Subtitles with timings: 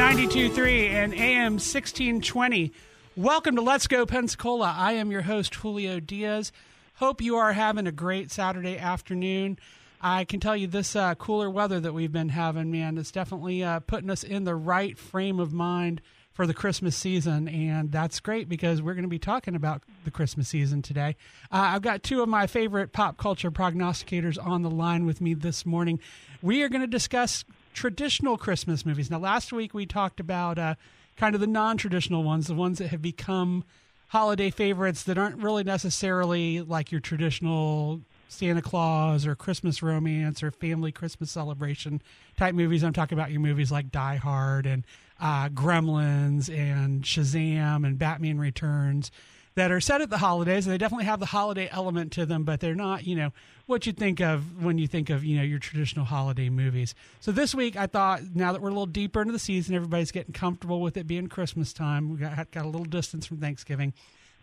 [0.00, 2.72] 92.3 and AM 1620.
[3.16, 4.74] Welcome to Let's Go Pensacola.
[4.76, 6.52] I am your host, Julio Diaz.
[6.94, 9.58] Hope you are having a great Saturday afternoon.
[10.00, 13.62] I can tell you this uh, cooler weather that we've been having, man, is definitely
[13.62, 16.00] uh, putting us in the right frame of mind
[16.32, 17.48] for the Christmas season.
[17.48, 21.16] And that's great because we're going to be talking about the Christmas season today.
[21.52, 25.34] Uh, I've got two of my favorite pop culture prognosticators on the line with me
[25.34, 26.00] this morning.
[26.40, 27.44] We are going to discuss
[27.74, 29.10] traditional Christmas movies.
[29.10, 30.76] Now, last week we talked about uh,
[31.18, 33.64] kind of the non traditional ones, the ones that have become
[34.08, 40.50] holiday favorites that aren't really necessarily like your traditional Santa Claus or Christmas romance or
[40.50, 42.00] family Christmas celebration
[42.36, 42.84] type movies.
[42.84, 44.84] I'm talking about your movies like Die Hard and
[45.20, 49.10] uh, Gremlins and Shazam and Batman Returns
[49.56, 50.64] that are set at the holidays.
[50.64, 53.32] And they definitely have the holiday element to them, but they're not, you know,
[53.66, 56.94] what you think of when you think of, you know, your traditional holiday movies.
[57.18, 60.12] So this week, I thought now that we're a little deeper into the season, everybody's
[60.12, 62.10] getting comfortable with it being Christmas time.
[62.10, 63.92] We got, got a little distance from Thanksgiving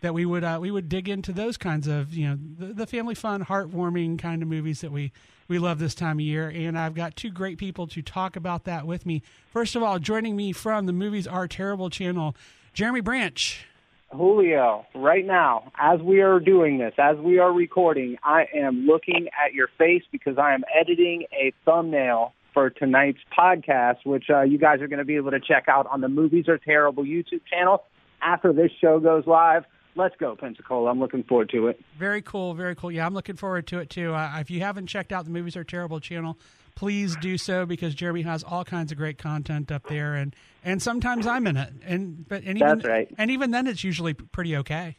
[0.00, 2.86] that we would uh, we would dig into those kinds of you know the, the
[2.86, 5.12] family fun, heartwarming kind of movies that we
[5.48, 6.48] we love this time of year.
[6.48, 9.22] And I've got two great people to talk about that with me.
[9.50, 12.36] First of all, joining me from the Movies Are Terrible channel,
[12.72, 13.64] Jeremy Branch.
[14.10, 19.28] Julio, right now, as we are doing this, as we are recording, I am looking
[19.44, 24.56] at your face because I am editing a thumbnail for tonight's podcast, which uh, you
[24.56, 27.42] guys are going to be able to check out on the Movies Are Terrible YouTube
[27.50, 27.84] channel
[28.22, 29.64] after this show goes live.
[29.98, 30.92] Let's go, Pensacola.
[30.92, 31.80] I'm looking forward to it.
[31.98, 32.92] Very cool, very cool.
[32.92, 34.14] Yeah, I'm looking forward to it too.
[34.14, 36.38] Uh, if you haven't checked out the Movies Are Terrible channel,
[36.76, 40.80] please do so because Jeremy has all kinds of great content up there, and and
[40.80, 43.08] sometimes I'm in it, and but and even That's right.
[43.18, 44.94] and even then it's usually pretty okay.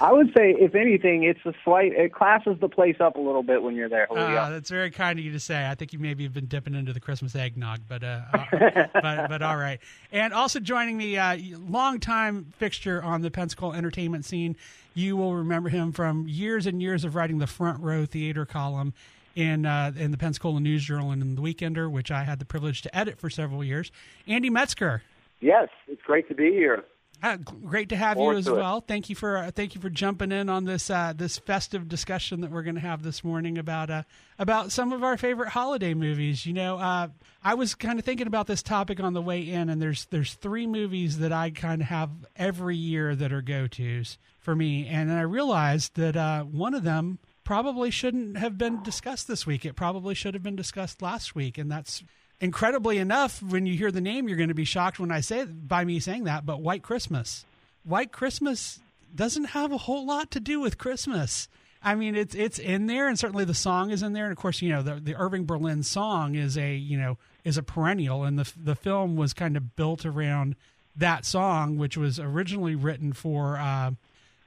[0.00, 3.42] I would say, if anything, it's a slight, it classes the place up a little
[3.42, 4.12] bit when you're there.
[4.12, 5.66] Uh, that's very kind of you to say.
[5.66, 9.28] I think you maybe have been dipping into the Christmas eggnog, but uh, uh, but
[9.28, 9.80] but all right.
[10.12, 14.56] And also joining me, uh, longtime fixture on the Pensacola entertainment scene.
[14.94, 18.94] You will remember him from years and years of writing the front row theater column
[19.34, 22.44] in uh, in the Pensacola News Journal and in the Weekender, which I had the
[22.44, 23.92] privilege to edit for several years.
[24.26, 25.02] Andy Metzger.
[25.40, 26.84] Yes, it's great to be here.
[27.20, 28.58] Uh, great to have you as to it.
[28.58, 28.80] well.
[28.80, 32.42] Thank you for uh, thank you for jumping in on this uh, this festive discussion
[32.42, 34.02] that we're going to have this morning about uh,
[34.38, 36.46] about some of our favorite holiday movies.
[36.46, 37.08] You know, uh,
[37.42, 40.34] I was kind of thinking about this topic on the way in, and there's there's
[40.34, 44.86] three movies that I kind of have every year that are go tos for me,
[44.86, 49.44] and then I realized that uh, one of them probably shouldn't have been discussed this
[49.44, 49.64] week.
[49.64, 52.04] It probably should have been discussed last week, and that's
[52.40, 55.44] incredibly enough, when you hear the name, you're going to be shocked when I say
[55.44, 56.46] by me saying that.
[56.46, 57.44] But White Christmas,
[57.84, 58.80] White Christmas
[59.14, 61.48] doesn't have a whole lot to do with Christmas.
[61.82, 64.24] I mean, it's it's in there, and certainly the song is in there.
[64.24, 67.56] And of course, you know the the Irving Berlin song is a you know is
[67.56, 70.56] a perennial, and the the film was kind of built around
[70.96, 73.92] that song, which was originally written for uh,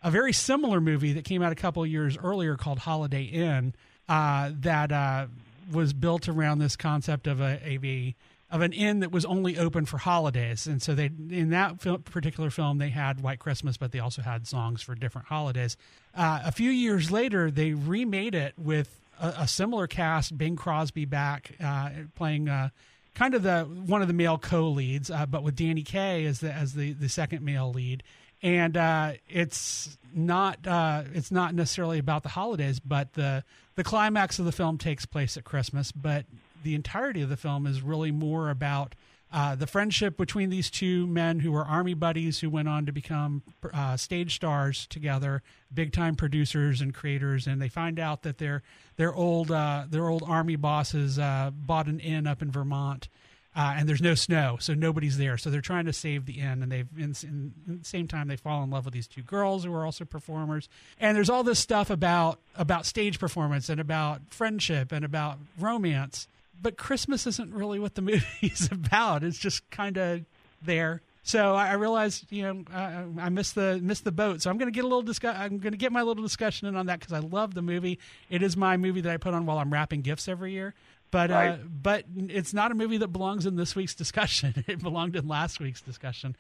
[0.04, 3.74] a very similar movie that came out a couple years earlier called Holiday Inn.
[4.10, 5.28] Uh, that uh,
[5.72, 8.16] was built around this concept of a, a
[8.50, 12.00] of an inn that was only open for holidays, and so they in that fil-
[12.00, 15.78] particular film they had White Christmas, but they also had songs for different holidays.
[16.14, 21.06] Uh, a few years later, they remade it with a, a similar cast: Bing Crosby
[21.06, 22.50] back uh, playing.
[22.50, 22.70] Uh,
[23.14, 26.54] Kind of the one of the male co-leads, uh, but with Danny Kaye as the
[26.54, 28.04] as the, the second male lead,
[28.42, 33.44] and uh, it's not uh, it's not necessarily about the holidays, but the
[33.76, 35.92] the climax of the film takes place at Christmas.
[35.92, 36.26] But
[36.64, 38.96] the entirety of the film is really more about
[39.34, 42.92] uh, the friendship between these two men who were army buddies who went on to
[42.92, 43.42] become
[43.74, 45.42] uh, stage stars together,
[45.74, 48.62] big time producers and creators, and they find out that their
[48.98, 53.08] their old uh, their old army bosses uh, bought an inn up in Vermont.
[53.54, 55.38] Uh, and there's no snow, so nobody's there.
[55.38, 58.30] So they're trying to save the inn, and they've in, in, in the same time
[58.30, 60.70] they fall in love with these two girls who are also performers.
[61.02, 66.28] And there's all this stuff about about stage performance and about friendship and about romance.
[66.62, 68.02] But Christmas isn't really what the
[68.42, 69.24] movie's about.
[69.24, 70.22] It's just kind of
[70.62, 71.02] there.
[71.24, 74.42] So I I realized, you know, I, I missed the missed the boat.
[74.42, 75.36] So I'm going to get a little discuss.
[75.38, 78.00] I'm going to get my little discussion in on that because I love the movie.
[78.30, 80.74] It is my movie that I put on while I'm wrapping gifts every year.
[81.12, 84.64] But uh, but it's not a movie that belongs in this week's discussion.
[84.68, 86.36] It belonged in last week's discussion.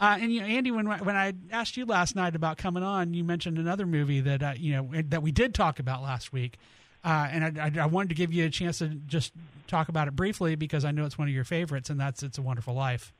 [0.00, 3.12] Uh, and you know, Andy, when when I asked you last night about coming on,
[3.14, 6.58] you mentioned another movie that uh, you know that we did talk about last week.
[7.04, 9.32] uh, and I, I, I wanted to give you a chance to just
[9.68, 12.38] talk about it briefly because I know it's one of your favorites, and that's "It's
[12.38, 13.12] a Wonderful Life."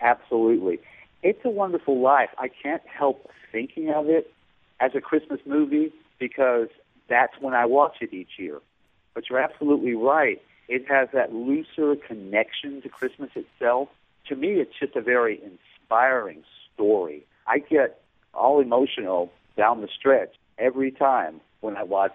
[0.00, 0.78] Absolutely.
[1.22, 2.30] It's a Wonderful Life.
[2.38, 4.30] I can't help thinking of it
[4.80, 6.68] as a Christmas movie because
[7.08, 8.60] that's when I watch it each year.
[9.16, 10.42] But you're absolutely right.
[10.68, 13.88] It has that looser connection to Christmas itself.
[14.28, 17.24] To me, it's just a very inspiring story.
[17.46, 18.02] I get
[18.34, 22.12] all emotional down the stretch every time when I watch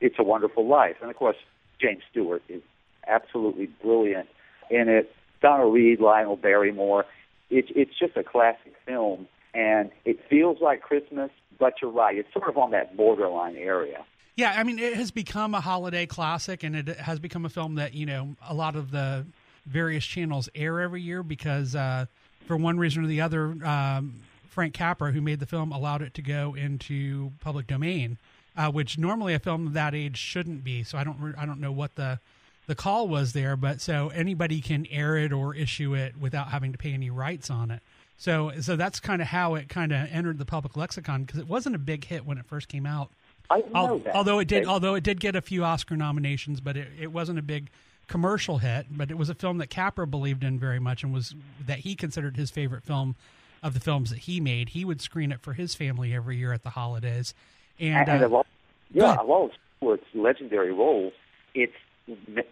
[0.00, 0.94] It's a Wonderful Life.
[1.02, 1.36] And of course,
[1.80, 2.62] James Stewart is
[3.04, 4.28] absolutely brilliant
[4.70, 5.12] in it.
[5.42, 7.04] Donna Reed, Lionel Barrymore.
[7.50, 11.30] It's it's just a classic film, and it feels like Christmas.
[11.58, 14.04] But you're right; it's sort of on that borderline area.
[14.36, 17.76] Yeah, I mean, it has become a holiday classic, and it has become a film
[17.76, 19.24] that you know a lot of the
[19.66, 22.06] various channels air every year because, uh,
[22.46, 26.14] for one reason or the other, um, Frank Capra, who made the film, allowed it
[26.14, 28.18] to go into public domain,
[28.56, 30.82] uh, which normally a film of that age shouldn't be.
[30.82, 32.18] So I don't, re- I don't know what the
[32.66, 36.72] the call was there, but so anybody can air it or issue it without having
[36.72, 37.80] to pay any rights on it.
[38.16, 41.48] So, so that's kind of how it kind of entered the public lexicon because it
[41.48, 43.10] wasn't a big hit when it first came out.
[43.50, 44.14] I Al- know that.
[44.14, 47.38] Although it did, although it did get a few Oscar nominations, but it, it wasn't
[47.38, 47.70] a big
[48.08, 48.86] commercial hit.
[48.90, 51.34] But it was a film that Capra believed in very much, and was
[51.66, 53.16] that he considered his favorite film
[53.62, 54.70] of the films that he made.
[54.70, 57.34] He would screen it for his family every year at the holidays,
[57.80, 58.46] and, and uh, all,
[58.92, 61.12] yeah, of all Stewart's legendary roles,
[61.54, 61.72] it's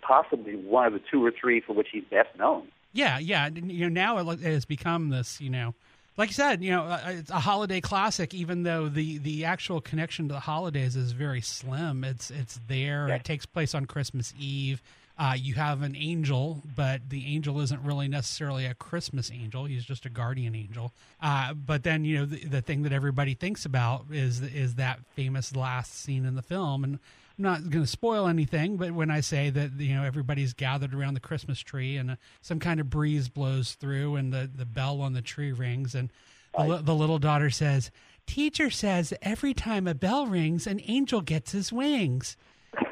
[0.00, 2.68] possibly one of the two or three for which he's best known.
[2.94, 3.48] Yeah, yeah.
[3.48, 5.40] You know, now it has become this.
[5.40, 5.74] You know,
[6.16, 8.34] like you said, you know, uh, it's a holiday classic.
[8.34, 13.08] Even though the the actual connection to the holidays is very slim, it's it's there.
[13.08, 13.16] Yeah.
[13.16, 14.82] It takes place on Christmas Eve.
[15.18, 19.66] Uh, you have an angel, but the angel isn't really necessarily a Christmas angel.
[19.66, 20.92] He's just a guardian angel.
[21.20, 25.00] Uh, but then you know the, the thing that everybody thinks about is is that
[25.14, 26.98] famous last scene in the film, and
[27.44, 30.94] I'm not going to spoil anything, but when I say that you know everybody's gathered
[30.94, 34.64] around the Christmas tree and uh, some kind of breeze blows through and the, the
[34.64, 36.10] bell on the tree rings and
[36.56, 37.90] the, li- the little daughter says,
[38.26, 42.36] "Teacher says every time a bell rings, an angel gets his wings."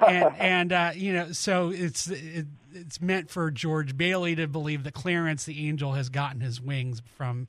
[0.06, 4.82] and and uh, you know, so it's it, it's meant for George Bailey to believe
[4.82, 7.46] that Clarence the angel has gotten his wings from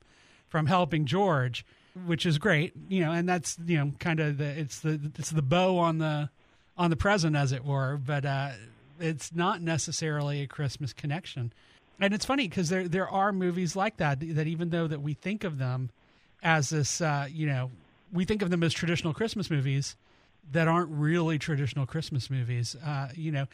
[0.48, 1.66] from helping George,
[2.06, 5.30] which is great, you know, and that's you know kind of the it's the it's
[5.30, 6.30] the bow on the
[6.76, 8.50] on the present as it were, but uh,
[8.98, 11.52] it's not necessarily a Christmas connection.
[12.00, 15.14] And it's funny because there there are movies like that that even though that we
[15.14, 15.90] think of them
[16.42, 17.70] as this, uh, you know,
[18.12, 19.96] we think of them as traditional Christmas movies
[20.50, 23.46] that aren't really traditional Christmas movies, uh, you know,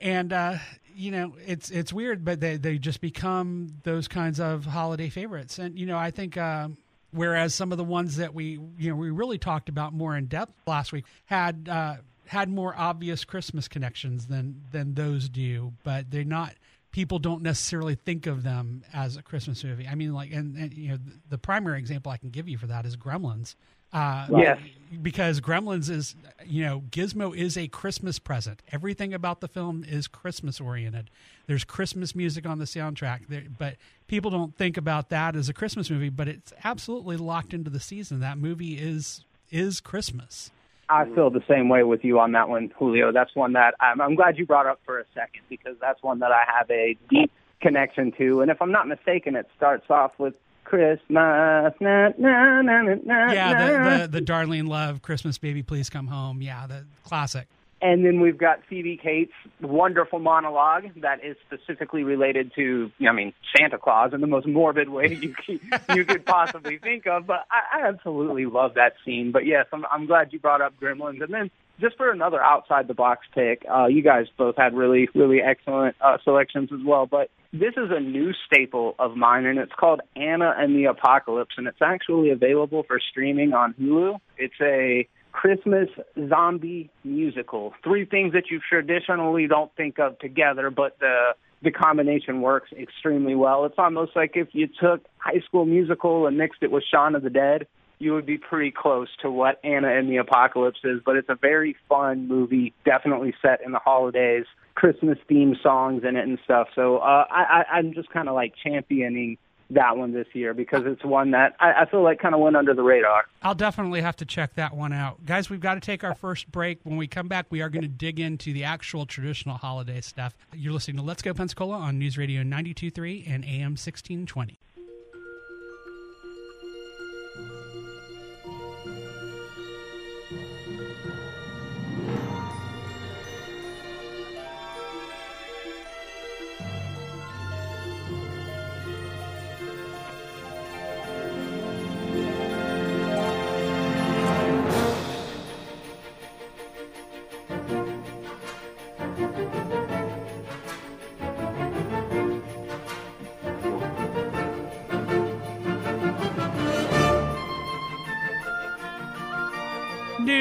[0.00, 0.58] and uh,
[0.94, 5.58] you know it's it's weird, but they they just become those kinds of holiday favorites,
[5.58, 6.36] and you know I think.
[6.36, 6.76] Um,
[7.10, 10.26] Whereas some of the ones that we you know we really talked about more in
[10.26, 11.96] depth last week had uh,
[12.28, 16.54] had more obvious Christmas connections than than those do, but they're not.
[16.90, 19.86] People don't necessarily think of them as a Christmas movie.
[19.86, 22.56] I mean, like, and, and you know, the, the primary example I can give you
[22.56, 23.54] for that is Gremlins.
[23.92, 24.58] Uh, Yes.
[25.02, 26.14] because Gremlins is,
[26.44, 28.62] you know, Gizmo is a Christmas present.
[28.72, 31.10] Everything about the film is Christmas oriented.
[31.46, 33.76] There's Christmas music on the soundtrack, there, but
[34.06, 36.10] people don't think about that as a Christmas movie.
[36.10, 38.20] But it's absolutely locked into the season.
[38.20, 40.50] That movie is is Christmas.
[40.88, 41.14] I mm-hmm.
[41.14, 43.12] feel the same way with you on that one, Julio.
[43.12, 46.20] That's one that I'm, I'm glad you brought up for a second because that's one
[46.20, 47.30] that I have a deep
[47.60, 48.40] connection to.
[48.40, 51.00] And if I'm not mistaken, it starts off with Christmas.
[51.08, 56.08] Na, na, na, na, na, Yeah, the, the the Darlene Love Christmas Baby Please Come
[56.08, 56.42] Home.
[56.42, 57.48] Yeah, the classic.
[57.80, 63.32] And then we've got Phoebe Cates' wonderful monologue that is specifically related to, I mean,
[63.56, 65.60] Santa Claus in the most morbid way you could,
[65.96, 67.26] you could possibly think of.
[67.26, 69.30] But I, I absolutely love that scene.
[69.30, 71.22] But yes, I'm, I'm glad you brought up Gremlins.
[71.22, 75.08] And then just for another outside the box pick, uh, you guys both had really,
[75.14, 77.06] really excellent uh, selections as well.
[77.06, 81.54] But this is a new staple of mine, and it's called Anna and the Apocalypse,
[81.56, 84.18] and it's actually available for streaming on Hulu.
[84.36, 85.88] It's a Christmas
[86.28, 87.72] zombie musical.
[87.84, 93.34] Three things that you traditionally don't think of together, but the the combination works extremely
[93.34, 93.64] well.
[93.64, 97.22] It's almost like if you took High School Musical and mixed it with Shaun of
[97.22, 97.66] the Dead,
[97.98, 101.00] you would be pretty close to what Anna and the Apocalypse is.
[101.04, 104.44] But it's a very fun movie, definitely set in the holidays,
[104.76, 106.68] Christmas theme songs in it and stuff.
[106.76, 109.36] So uh, I, I, I'm just kind of like championing
[109.70, 112.56] that one this year because it's one that I, I feel like kind of went
[112.56, 113.26] under the radar.
[113.42, 115.24] I'll definitely have to check that one out.
[115.26, 116.80] Guys, we've got to take our first break.
[116.84, 120.36] When we come back, we are going to dig into the actual traditional holiday stuff.
[120.54, 124.58] You're listening to Let's Go Pensacola on News Radio 923 and AM 1620.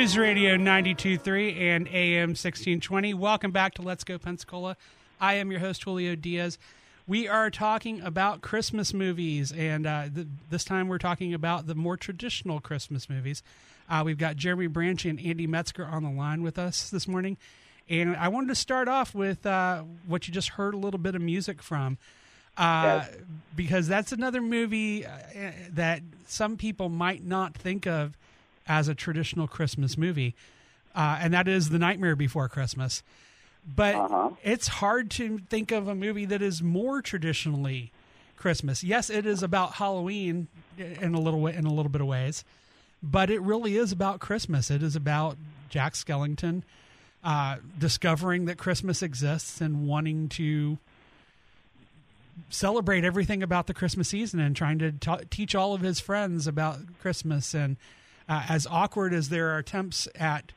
[0.07, 3.13] News Radio 92.3 and AM 1620.
[3.13, 4.77] Welcome back to Let's Go Pensacola.
[5.19, 6.57] I am your host, Julio Diaz.
[7.05, 11.75] We are talking about Christmas movies, and uh, th- this time we're talking about the
[11.75, 13.43] more traditional Christmas movies.
[13.89, 17.35] Uh, we've got Jeremy Branch and Andy Metzger on the line with us this morning.
[17.89, 21.15] And I wanted to start off with uh, what you just heard a little bit
[21.15, 21.97] of music from.
[22.55, 23.15] Uh, Yes.
[23.57, 25.09] because that's another movie uh,
[25.73, 28.15] that some people might not think of
[28.67, 30.35] as a traditional Christmas movie,
[30.95, 33.03] uh, and that is The Nightmare Before Christmas.
[33.75, 34.29] But Uh-huh.
[34.43, 37.91] it's hard to think of a movie that is more traditionally
[38.37, 38.83] Christmas.
[38.83, 40.47] Yes, it is about Halloween
[40.77, 42.43] in a little way, in a little bit of ways,
[43.01, 44.69] but it really is about Christmas.
[44.71, 45.37] It is about
[45.69, 46.63] Jack Skellington
[47.23, 50.77] uh, discovering that Christmas exists and wanting to
[52.49, 56.47] celebrate everything about the Christmas season and trying to ta teach all of his friends
[56.47, 57.53] about Christmas.
[57.53, 57.75] And
[58.29, 60.51] uh, as awkward as their attempts at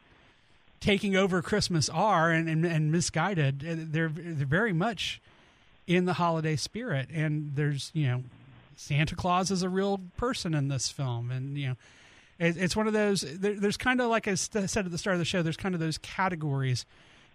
[0.80, 5.20] taking over Christmas are and, and, and misguided, uh, they're, they're very much
[5.86, 7.08] in the holiday spirit.
[7.12, 8.22] And there's, you know,
[8.76, 11.30] Santa Claus is a real person in this film.
[11.30, 11.76] And, you know,
[12.38, 15.14] it, it's one of those, there, there's kind of like I said at the start
[15.14, 16.86] of the show, there's kind of those categories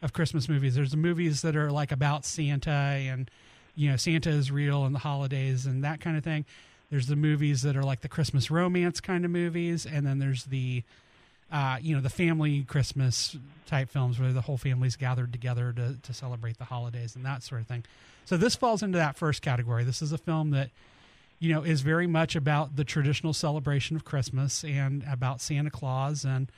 [0.01, 0.75] of Christmas movies.
[0.75, 3.29] There's the movies that are like about Santa and,
[3.75, 6.45] you know, Santa is real and the holidays and that kind of thing.
[6.89, 10.45] There's the movies that are like the Christmas romance kind of movies, and then there's
[10.45, 10.83] the,
[11.51, 15.95] uh, you know, the family Christmas type films where the whole family's gathered together to
[16.01, 17.83] to celebrate the holidays and that sort of thing.
[18.25, 19.83] So this falls into that first category.
[19.83, 20.69] This is a film that,
[21.39, 26.23] you know, is very much about the traditional celebration of Christmas and about Santa Claus
[26.23, 26.51] and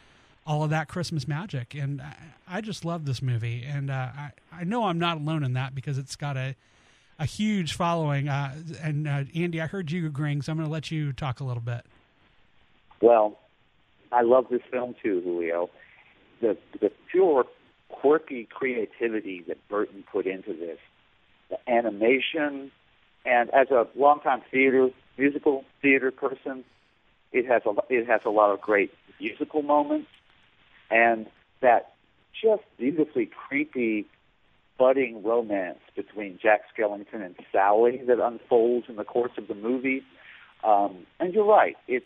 [0.45, 1.75] all of that Christmas magic.
[1.75, 2.15] And I,
[2.47, 5.73] I just love this movie, and uh, I I know I'm not alone in that
[5.73, 6.55] because it's got a
[7.19, 8.29] a huge following.
[8.29, 11.39] Uh, and uh, Andy, I heard you agreeing, so I'm going to let you talk
[11.39, 11.85] a little bit.
[13.01, 13.37] Well,
[14.11, 15.69] I love this film too, Julio.
[16.41, 17.45] The the pure
[17.89, 20.77] quirky creativity that Burton put into this,
[21.49, 22.71] the animation,
[23.25, 26.63] and as a longtime theater musical theater person,
[27.31, 30.09] it has a it has a lot of great musical moments,
[30.89, 31.27] and
[31.61, 31.93] that
[32.41, 34.05] just beautifully creepy
[34.77, 40.03] budding romance between Jack Skellington and Sally that unfolds in the course of the movie.
[40.63, 42.05] Um, and you're right; it's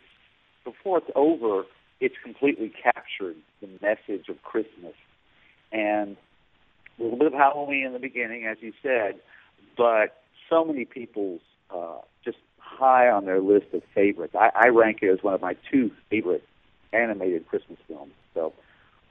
[0.63, 1.63] before it's over,
[1.99, 4.93] it's completely captured the message of Christmas
[5.71, 6.17] and
[6.99, 9.15] a little bit of Halloween in the beginning, as you said,
[9.77, 11.41] but so many people's
[11.73, 14.35] uh, just high on their list of favorites.
[14.37, 16.43] I, I rank it as one of my two favorite
[16.93, 18.11] animated Christmas films.
[18.33, 18.53] So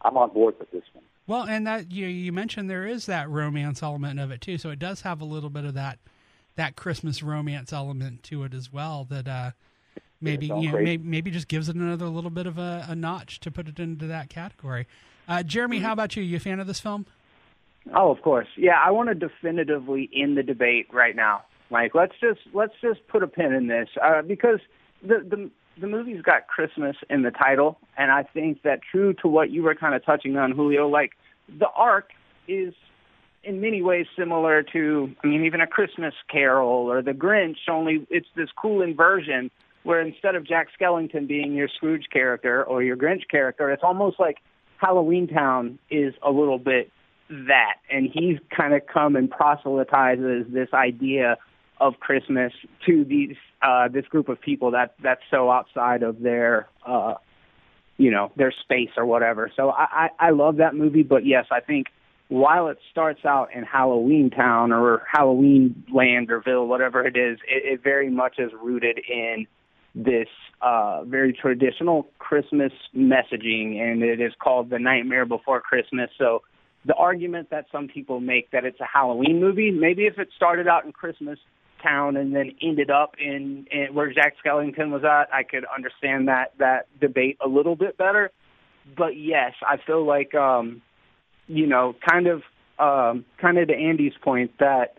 [0.03, 1.05] I'm on board with this one.
[1.31, 4.71] Well, and that you you mentioned there is that romance element of it too, so
[4.71, 6.01] it does have a little bit of that
[6.57, 9.07] that Christmas romance element to it as well.
[9.09, 9.51] That uh,
[10.21, 12.97] maybe sounds you know maybe, maybe just gives it another little bit of a, a
[12.97, 14.89] notch to put it into that category.
[15.29, 15.87] Uh, Jeremy, Mm-hmm.
[15.87, 16.25] how about you?
[16.25, 17.07] You a fan of this film?
[17.95, 18.49] Oh, of course.
[18.57, 21.45] Yeah, I want to definitively end the debate right now.
[21.71, 24.59] Like, let's just let's just put a pin in this uh, because
[25.01, 25.49] the the
[25.81, 29.63] the movie's got Christmas in the title, and I think that true to what you
[29.63, 30.89] were kind of touching on, Julio.
[30.89, 31.13] Like,
[31.59, 32.11] the arc
[32.49, 32.75] is
[33.43, 37.57] in many ways similar to, I mean, even a Christmas Carol or The Grinch.
[37.69, 39.51] Only it's this cool inversion
[39.83, 44.21] where instead of Jack Skellington being your Scrooge character or your Grinch character, it's almost
[44.21, 44.39] like
[44.77, 46.91] Halloween Town is a little bit
[47.31, 51.37] that, and he's kind of come and proselytizes this idea
[51.81, 52.53] of Christmas
[52.87, 57.15] to these uh, this group of people that that's so outside of their uh,
[58.01, 59.51] you know their space or whatever.
[59.55, 61.89] So I, I I love that movie, but yes, I think
[62.29, 67.39] while it starts out in Halloween Town or Halloween Land or Ville, whatever it is,
[67.47, 69.47] it, it very much is rooted in
[69.95, 70.29] this
[70.63, 76.09] uh, very traditional Christmas messaging, and it is called The Nightmare Before Christmas.
[76.17, 76.43] So
[76.87, 80.69] the argument that some people make that it's a Halloween movie, maybe if it started
[80.69, 81.39] out in Christmas
[81.83, 86.29] Town and then ended up in, in where Jack Skellington was at, I could understand
[86.29, 88.31] that that debate a little bit better.
[88.97, 90.83] But yes, I feel like um,
[91.47, 92.43] you know, kind of
[92.79, 94.97] um, kind of to Andy's point that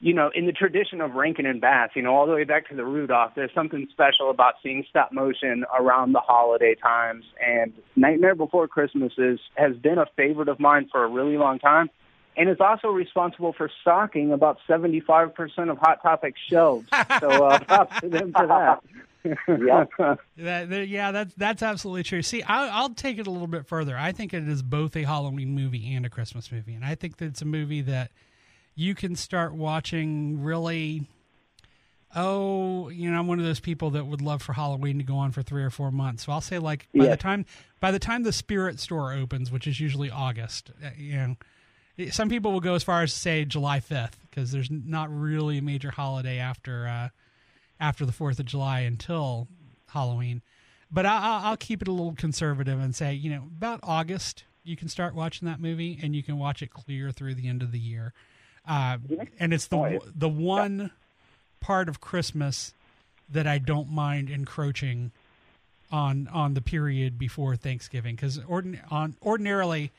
[0.00, 2.68] you know, in the tradition of Rankin and Bass, you know, all the way back
[2.68, 7.24] to the Rudolph, there's something special about seeing stop motion around the holiday times.
[7.44, 11.58] And Nightmare Before Christmas is, has been a favorite of mine for a really long
[11.58, 11.90] time.
[12.38, 16.86] And is also responsible for stocking about 75% of Hot Topic shelves.
[17.20, 18.80] So uh, props to them for that.
[19.48, 19.84] Yeah.
[20.38, 22.22] That, that- yeah, that's that's absolutely true.
[22.22, 23.98] See, I, I'll take it a little bit further.
[23.98, 27.16] I think it is both a Halloween movie and a Christmas movie, and I think
[27.18, 28.10] that it's a movie that
[28.76, 31.08] you can start watching really
[32.16, 35.16] Oh, you know, I'm one of those people that would love for Halloween to go
[35.16, 36.24] on for three or four months.
[36.24, 37.44] So I'll say like by the time
[37.80, 41.36] by the time the Spirit Store opens, which is usually August, uh, you know, it-
[42.10, 45.58] some people will go as far as to say July 5th because there's not really
[45.58, 47.08] a major holiday after uh,
[47.80, 49.48] after the Fourth of July until
[49.88, 50.42] Halloween.
[50.90, 54.44] But I, I'll, I'll keep it a little conservative and say, you know, about August
[54.68, 57.62] you can start watching that movie and you can watch it clear through the end
[57.62, 58.12] of the year.
[58.68, 58.98] Uh,
[59.40, 60.90] and it's the the one
[61.60, 62.74] part of Christmas
[63.30, 65.10] that I don't mind encroaching
[65.90, 69.90] on on the period before Thanksgiving because ordin- on ordinarily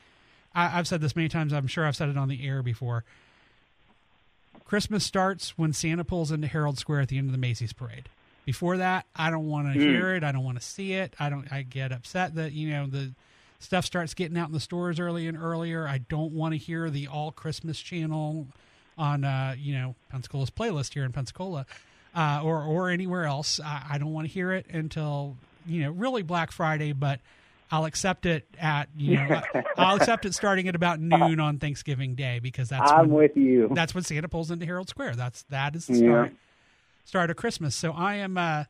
[0.54, 1.54] I, I've said this many times.
[1.54, 3.04] I'm sure I've said it on the air before.
[4.66, 8.08] Christmas starts when Santa pulls into Herald Square at the end of the Macy's parade.
[8.46, 10.24] Before that, I don't want to hear it.
[10.24, 11.14] I don't want to see it.
[11.20, 11.52] I don't.
[11.52, 13.12] I get upset that you know the
[13.60, 15.88] stuff starts getting out in the stores early and earlier.
[15.88, 18.48] I don't want to hear the all Christmas channel
[18.98, 21.66] on uh, you know Pensacola's playlist here in Pensacola
[22.16, 23.60] uh, or or anywhere else.
[23.60, 27.20] I, I don't want to hear it until you know really Black Friday, but
[27.72, 29.42] I'll accept it at you know
[29.78, 33.38] I'll accept it starting at about noon on Thanksgiving Day because that's I'm when, with
[33.38, 33.70] you.
[33.74, 35.16] that's when Santa pulls into Herald Square.
[35.16, 36.04] That's that is the Yeah.
[36.06, 36.32] start
[37.06, 37.76] start of Christmas.
[37.76, 38.64] So I am uh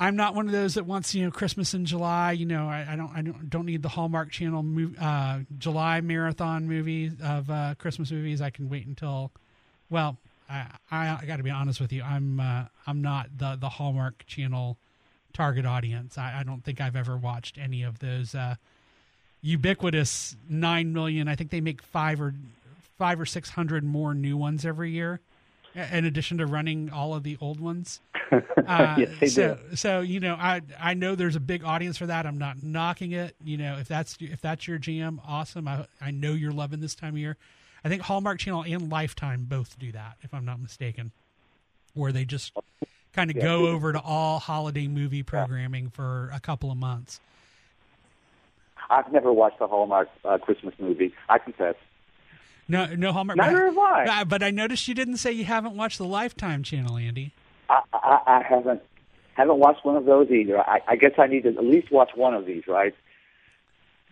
[0.00, 2.32] I'm not one of those that wants you know Christmas in July.
[2.32, 4.64] You know I, I don't I don't don't need the Hallmark Channel
[5.00, 8.40] uh, July marathon movies of uh, Christmas movies.
[8.40, 9.32] I can wait until
[9.90, 10.18] well
[10.48, 12.02] I I, I got to be honest with you.
[12.02, 14.78] I'm uh, I'm not the the Hallmark Channel
[15.32, 16.18] target audience.
[16.18, 18.56] I, I don't think I've ever watched any of those uh,
[19.42, 21.28] ubiquitous nine million.
[21.28, 22.34] I think they make five or
[22.98, 25.20] five or six hundred more new ones every year,
[25.74, 28.00] in addition to running all of the old ones.
[28.66, 29.76] Uh, Yes, so, do.
[29.76, 32.26] so you know, I I know there's a big audience for that.
[32.26, 33.34] I'm not knocking it.
[33.42, 35.66] You know, if that's if that's your jam, awesome.
[35.66, 37.38] I I know you're loving this time of year.
[37.82, 41.12] I think Hallmark Channel and Lifetime both do that, if I'm not mistaken,
[41.94, 42.52] where they just
[43.12, 43.42] kind of Yeah.
[43.42, 47.20] go over to all holiday movie programming for a couple of months.
[48.90, 51.12] I've never watched a Hallmark uh, Christmas movie.
[51.28, 51.74] I confess.
[52.68, 53.36] No, no Hallmark.
[53.36, 54.24] Neither have I.
[54.24, 57.32] But I noticed you didn't say you haven't watched the Lifetime channel, Andy.
[57.68, 58.82] I, I, I haven't
[59.34, 60.58] haven't watched one of those either.
[60.58, 62.94] I, I guess I need to at least watch one of these, right?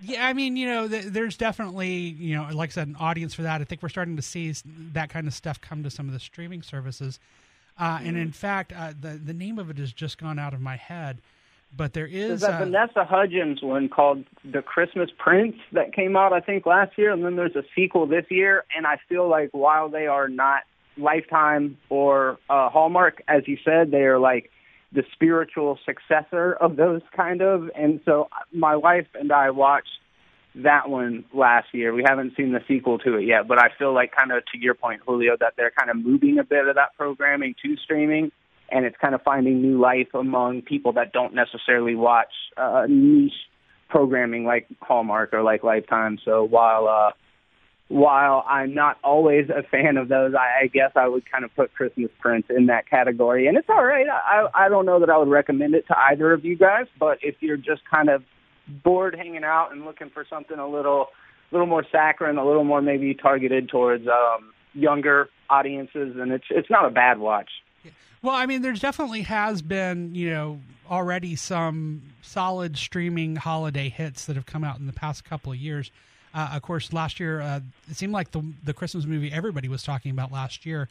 [0.00, 3.34] Yeah, I mean, you know, th- there's definitely, you know, like I said, an audience
[3.34, 3.60] for that.
[3.60, 4.54] I think we're starting to see
[4.92, 7.18] that kind of stuff come to some of the streaming services.
[7.78, 10.60] Uh, And in fact, uh, the the name of it has just gone out of
[10.60, 11.20] my head,
[11.76, 16.16] but there There's is that uh, Vanessa Hudgens one called The Christmas Prince that came
[16.16, 18.64] out, I think, last year, and then there's a sequel this year.
[18.74, 20.62] And I feel like while they are not
[20.96, 24.50] Lifetime or uh, Hallmark, as you said, they are like
[24.92, 27.70] the spiritual successor of those kind of.
[27.74, 29.98] And so my wife and I watched
[30.62, 31.92] that one last year.
[31.92, 34.58] We haven't seen the sequel to it yet, but I feel like kind of to
[34.58, 38.32] your point, Julio, that they're kind of moving a bit of that programming to streaming,
[38.70, 43.32] and it's kind of finding new life among people that don't necessarily watch uh, niche
[43.88, 46.18] programming like Hallmark or like Lifetime.
[46.24, 47.12] So while uh,
[47.88, 51.54] while I'm not always a fan of those, I, I guess I would kind of
[51.54, 54.06] put Christmas Prince in that category, and it's all right.
[54.08, 57.18] I I don't know that I would recommend it to either of you guys, but
[57.22, 58.24] if you're just kind of
[58.68, 61.08] bored hanging out and looking for something a little
[61.52, 66.70] little more saccharine, a little more maybe targeted towards um, younger audiences, and it's it's
[66.70, 67.50] not a bad watch.
[68.22, 74.24] Well, I mean, there definitely has been, you know, already some solid streaming holiday hits
[74.26, 75.92] that have come out in the past couple of years.
[76.34, 79.82] Uh, of course, last year uh, it seemed like the the Christmas movie everybody was
[79.82, 80.88] talking about last year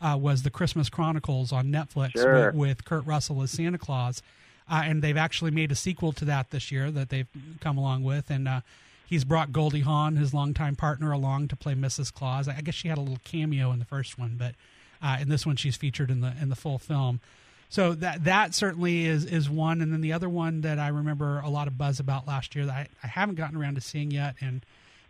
[0.00, 2.46] uh, was the Christmas Chronicles on Netflix Sure.
[2.46, 4.22] with, with Kurt Russell as Santa Claus,
[4.70, 7.28] uh, and they've actually made a sequel to that this year that they've
[7.60, 8.60] come along with, and uh,
[9.06, 12.12] he's brought Goldie Hawn, his longtime partner, along to play Mrs.
[12.12, 12.48] Claus.
[12.48, 14.54] I guess she had a little cameo in the first one, but
[15.02, 17.20] uh, in this one she's featured in the in the full film.
[17.70, 21.40] So that that certainly is is one, and then the other one that I remember
[21.40, 24.10] a lot of buzz about last year that I, I haven't gotten around to seeing
[24.10, 24.64] yet, and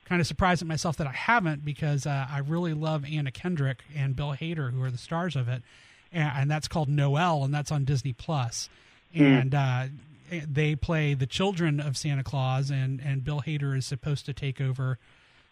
[0.04, 3.84] kind of surprised at myself that I haven't because uh, I really love Anna Kendrick
[3.94, 5.62] and Bill Hader, who are the stars of it,
[6.10, 8.68] and, and that's called Noel, and that's on Disney Plus,
[9.14, 9.86] and uh,
[10.30, 14.60] they play the children of Santa Claus, and and Bill Hader is supposed to take
[14.60, 14.98] over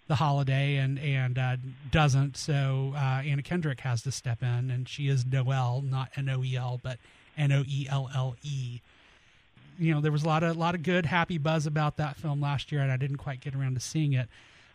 [0.09, 1.57] the holiday and and uh,
[1.91, 2.37] doesn't.
[2.37, 6.43] So uh, Anna Kendrick has to step in, and she is Noel, not N O
[6.45, 6.99] E L, but
[7.37, 8.81] N O E L L E.
[9.79, 12.41] You know, there was a lot of lot of good, happy buzz about that film
[12.41, 14.29] last year, and I didn't quite get around to seeing it,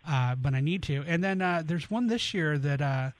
[0.07, 1.03] uh, but I need to.
[1.07, 3.11] And then uh, there's one this year that uh,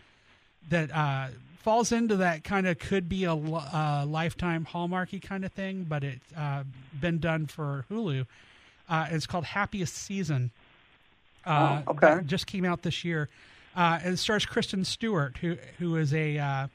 [0.70, 1.28] that uh,
[1.62, 6.04] falls into that kind of could be a uh, lifetime hallmarky kind of thing, but
[6.04, 6.64] it's uh,
[7.00, 8.26] been done for Hulu.
[8.90, 10.52] Uh, it's called Happiest Season.
[11.46, 12.22] Uh, Oh, okay.
[12.26, 13.30] just came out this year,
[13.76, 16.68] uh, and it stars Kristen Stewart, who who is a uh,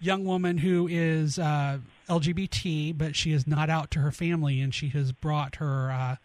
[0.00, 1.78] young woman who is uh,
[2.08, 6.16] LGBT, but she is not out to her family, and she has brought her uh,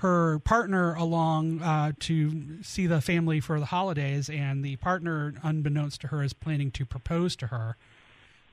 [0.00, 6.02] her partner along uh, to see the family for the holidays, and the partner, unbeknownst
[6.02, 7.76] to her, is planning to propose to her,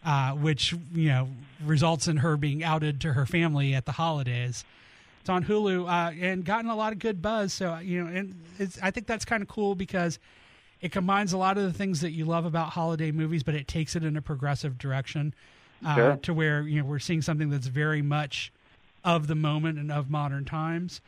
[0.06, 1.28] uh, which you know
[1.66, 4.64] results in her being outed to her family at the holidays.
[5.20, 7.52] It's on Hulu uh, and gotten a lot of good buzz.
[7.54, 10.20] So you know, and it's, I think that's kind of cool because
[10.80, 13.68] it combines a lot of the things that you love about holiday movies, but it
[13.68, 15.34] takes it in a progressive direction
[15.86, 16.16] uh, Sure.
[16.24, 18.52] to where you know we're seeing something that's very much
[19.04, 21.02] of the moment and of modern times.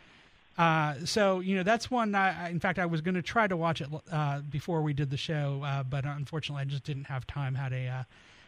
[0.58, 2.16] Uh, so you know that's one.
[2.16, 5.10] I, in fact, I was going to try to watch it uh, before we did
[5.10, 7.56] the show, uh, but unfortunately, I just didn't have time.
[7.56, 8.04] had a uh,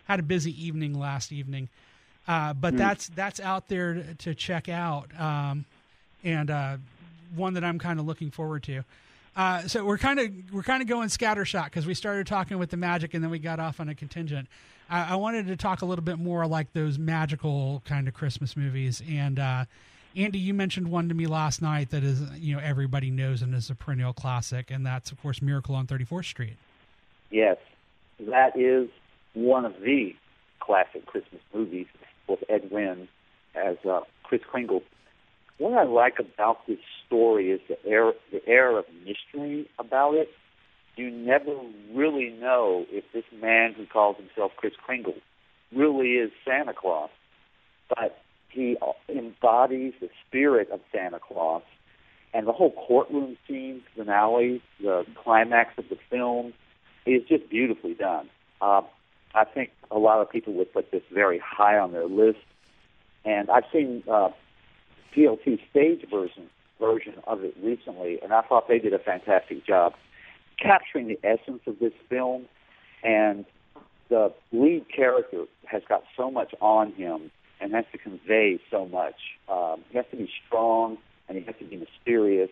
[0.05, 1.69] had a busy evening last evening.
[2.27, 5.65] Uh, but that's that's out there to, to check out, um,
[6.23, 6.77] and uh,
[7.35, 8.83] one that I'm kind of looking forward to.
[9.37, 12.71] Uh, so we're kind of we're kind of going scattershot because we started talking with
[12.71, 14.47] the magic and then we got off on a contingent.
[14.89, 18.57] I, I wanted to talk a little bit more like those magical kind of Christmas
[18.57, 19.01] movies.
[19.07, 19.65] And uh,
[20.17, 23.53] Andy, you mentioned one to me last night that is you know everybody knows and
[23.53, 26.57] is a perennial classic, and that's of course Miracle on 34th Street.
[27.29, 27.57] Yes,
[28.19, 28.89] that is
[29.35, 30.15] one of the
[30.59, 31.85] classic Christmas movies
[32.27, 33.07] with Ed Wynn
[33.53, 34.81] as uh, Kris Kringle.
[35.59, 40.29] What I like about this story is the air, the air of mystery about it.
[40.95, 41.55] You never
[41.93, 45.13] really know if this man who calls himself Kris Kringle
[45.71, 47.11] really is Santa Claus,
[47.87, 48.77] but he
[49.09, 51.63] embodies the spirit of Santa Claus.
[52.33, 56.53] And the whole courtroom scene, finale, the climax of the film,
[57.05, 58.29] is just beautifully done.
[58.61, 58.81] Uh,
[59.33, 62.39] I think a lot of people would put this very high on their list.
[63.23, 64.29] And I've seen uh,
[65.15, 69.95] PLT stage version version of it recently, and I thought they did a fantastic job
[70.61, 72.45] capturing the essence of this film.
[73.03, 73.45] And
[74.09, 79.15] the lead character has got so much on him and has to convey so much.
[79.49, 82.51] Um, he has to be strong and he has to be mysterious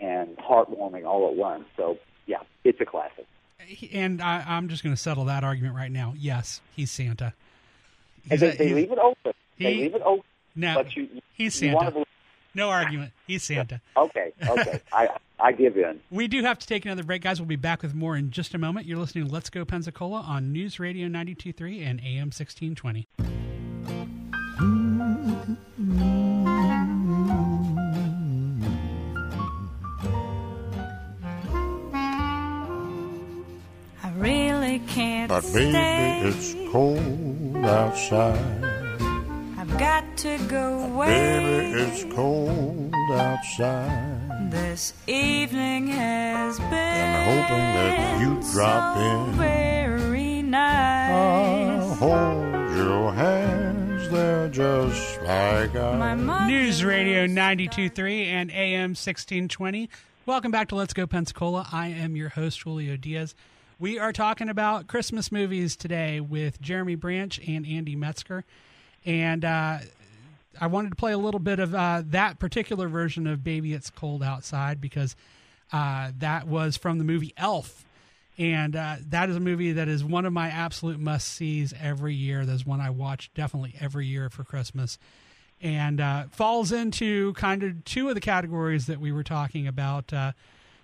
[0.00, 1.64] and heartwarming all at once.
[1.76, 3.26] So, yeah, it's a classic.
[3.92, 6.14] And I, I'm just going to settle that argument right now.
[6.16, 7.34] Yes, he's Santa.
[8.30, 9.32] And He's they, a- they he's- leave it open.
[9.58, 10.24] they leave it open,
[10.54, 12.04] no, but you, he's Santa.
[12.54, 13.12] No argument.
[13.26, 13.80] He's Santa.
[13.96, 14.80] Okay, okay.
[14.92, 16.00] I I give in.
[16.10, 17.40] We do have to take another break, guys.
[17.40, 18.86] We'll be back with more in just a moment.
[18.86, 23.06] You're listening to Let's Go Pensacola on News Radio 92.3 and AM 1620.
[35.38, 38.64] But baby, it's cold outside.
[39.56, 41.06] I've got to go away.
[41.06, 44.50] Baby, it's cold outside.
[44.50, 49.32] This evening has been And hoping that you drop so in.
[49.34, 51.98] very I'll nice.
[52.00, 59.88] hold your hands, they're just like My News Radio was 92.3 and AM 1620.
[60.26, 61.68] Welcome back to Let's Go Pensacola.
[61.70, 63.36] I am your host, Julio Diaz.
[63.80, 68.44] We are talking about Christmas movies today with Jeremy Branch and Andy Metzger.
[69.04, 69.78] And uh,
[70.60, 73.88] I wanted to play a little bit of uh, that particular version of Baby It's
[73.88, 75.14] Cold Outside because
[75.72, 77.84] uh, that was from the movie Elf.
[78.36, 82.16] And uh, that is a movie that is one of my absolute must sees every
[82.16, 82.44] year.
[82.44, 84.98] That's one I watch definitely every year for Christmas
[85.60, 90.12] and uh, falls into kind of two of the categories that we were talking about.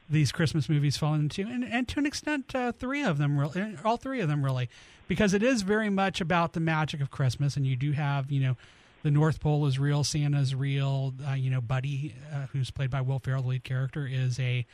[0.08, 3.76] These Christmas movies fall into, and, and to an extent, uh, three of them, really,
[3.84, 4.68] all three of them, really,
[5.08, 8.40] because it is very much about the magic of Christmas, and you do have, you
[8.40, 8.56] know,
[9.02, 11.12] the North Pole is real, Santa's real.
[11.28, 14.66] Uh, you know, Buddy, uh, who's played by Will Ferrell, the lead character, is a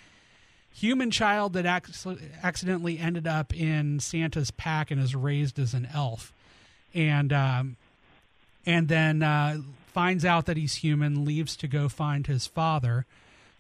[0.73, 5.89] human child that ac- accidentally ended up in Santa's pack and is raised as an
[5.93, 6.33] elf,
[6.95, 7.77] and um,
[8.65, 9.59] and then uh,
[9.93, 13.07] finds out that he's human, leaves to go find his father.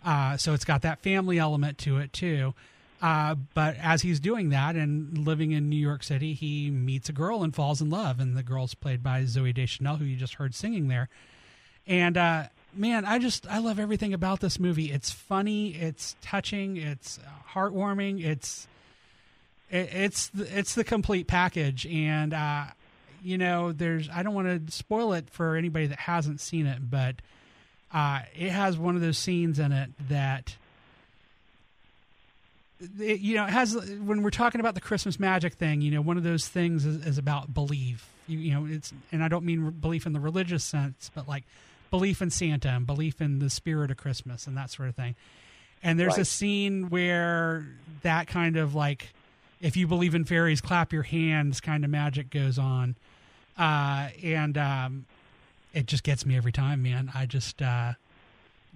[0.04, 2.54] Uh, so it's got that family element to it too.
[3.02, 7.12] Uh, but as he's doing that and living in New York City, he meets a
[7.12, 10.34] girl and falls in love, and the girl's played by Zooey Deschanel, who you just
[10.34, 11.08] heard singing there.
[11.86, 14.92] And uh, man, I just I love everything about this movie.
[14.92, 17.18] It's funny, it's touching, it's
[17.52, 18.68] heartwarming, it's
[19.70, 21.86] it, it's it's the complete package.
[21.86, 22.64] And uh,
[23.22, 26.90] you know, there's I don't want to spoil it for anybody that hasn't seen it,
[26.90, 27.16] but
[27.92, 30.56] uh, it has one of those scenes in it that
[32.98, 35.80] it, you know it has when we're talking about the Christmas magic thing.
[35.80, 38.08] You know, one of those things is, is about belief.
[38.26, 41.44] You, you know, it's and I don't mean belief in the religious sense, but like
[41.90, 45.16] belief in Santa and belief in the spirit of Christmas and that sort of thing.
[45.82, 47.66] And there's a scene where
[48.02, 49.08] that kind of like
[49.60, 52.96] if you believe in fairies, clap your hands kind of magic goes on.
[53.58, 55.04] Uh, and um,
[55.72, 57.10] it just gets me every time, man.
[57.14, 57.92] I just, uh,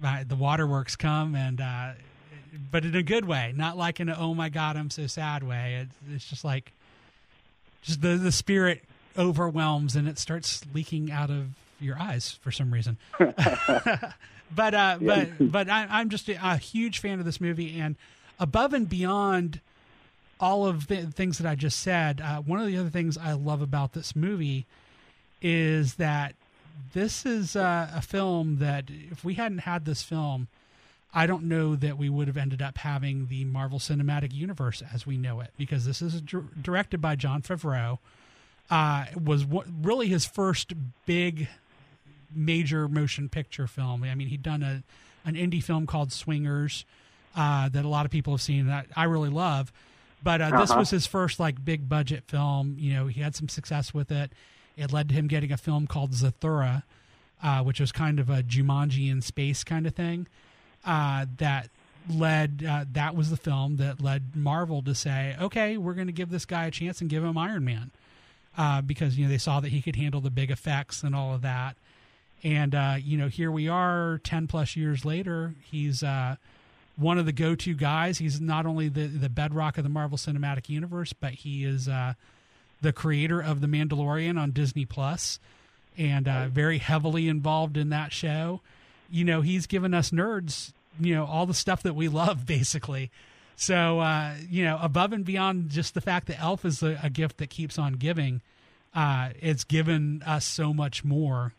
[0.03, 1.91] I, the waterworks come and, uh,
[2.71, 5.43] but in a good way, not like in a, oh my God, I'm so sad
[5.43, 5.85] way.
[5.85, 6.71] It's, it's just like,
[7.81, 8.83] just the, the spirit
[9.17, 11.47] overwhelms and it starts leaking out of
[11.79, 12.97] your eyes for some reason.
[14.53, 17.95] but uh, but but I, I'm just a, a huge fan of this movie, and
[18.39, 19.61] above and beyond
[20.39, 23.33] all of the things that I just said, uh, one of the other things I
[23.33, 24.65] love about this movie
[25.41, 26.35] is that
[26.93, 30.47] this is uh, a film that if we hadn't had this film,
[31.13, 35.05] I don't know that we would have ended up having the Marvel Cinematic Universe as
[35.07, 37.99] we know it because this is dir- directed by Jon Favreau.
[38.69, 40.73] Uh, it was what, really his first
[41.05, 41.47] big
[42.33, 44.03] major motion picture film.
[44.03, 44.83] I mean, he'd done a
[45.27, 46.85] an indie film called Swingers
[47.35, 49.71] uh, that a lot of people have seen that I really love.
[50.21, 50.79] But uh, this Uh-huh.
[50.81, 52.75] was his first like big budget film.
[52.77, 54.31] You know, he had some success with it.
[54.77, 56.83] It led to him getting a film called Zathura,
[57.41, 60.27] uh, which was kind of a Jumanji in space kind of thing.
[60.85, 61.69] Uh, that
[62.09, 66.13] led uh, that was the film that led Marvel to say, okay, we're going to
[66.13, 67.91] give this guy a chance and give him Iron Man
[68.57, 71.33] uh, because you know they saw that he could handle the big effects and all
[71.33, 71.75] of that.
[72.43, 75.55] And uh, you know, here we are, ten plus years later.
[75.63, 76.35] He's uh,
[76.95, 78.19] one of the go-to guys.
[78.19, 82.13] He's not only the the bedrock of the Marvel Cinematic Universe, but he is uh,
[82.81, 85.39] the creator of the Mandalorian on Disney Plus,
[85.97, 88.61] and uh, very heavily involved in that show.
[89.09, 93.11] You know, he's given us nerds, you know, all the stuff that we love, basically.
[93.55, 97.09] So, uh, you know, above and beyond just the fact that Elf is a, a
[97.09, 98.41] gift that keeps on giving,
[98.93, 101.53] uh, it's given us so much more.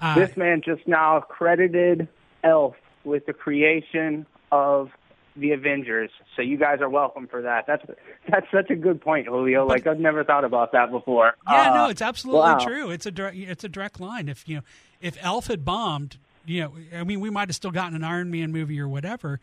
[0.00, 2.08] Uh, this man just now credited
[2.42, 4.90] Elf with the creation of
[5.36, 6.10] the Avengers.
[6.36, 7.66] So you guys are welcome for that.
[7.66, 7.84] That's
[8.28, 9.66] that's such a good point, Julio.
[9.66, 11.34] Like I've never thought about that before.
[11.48, 12.58] Yeah, Uh, no, it's absolutely wow.
[12.58, 12.90] true.
[12.90, 14.28] It's a direct, it's a direct line.
[14.28, 14.62] If you know,
[15.00, 16.16] if Elf had bombed,
[16.46, 19.40] you know, I mean, we might have still gotten an Iron Man movie or whatever,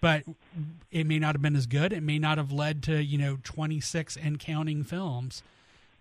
[0.00, 0.24] but
[0.90, 1.92] it may not have been as good.
[1.92, 5.42] It may not have led to you know twenty six and counting films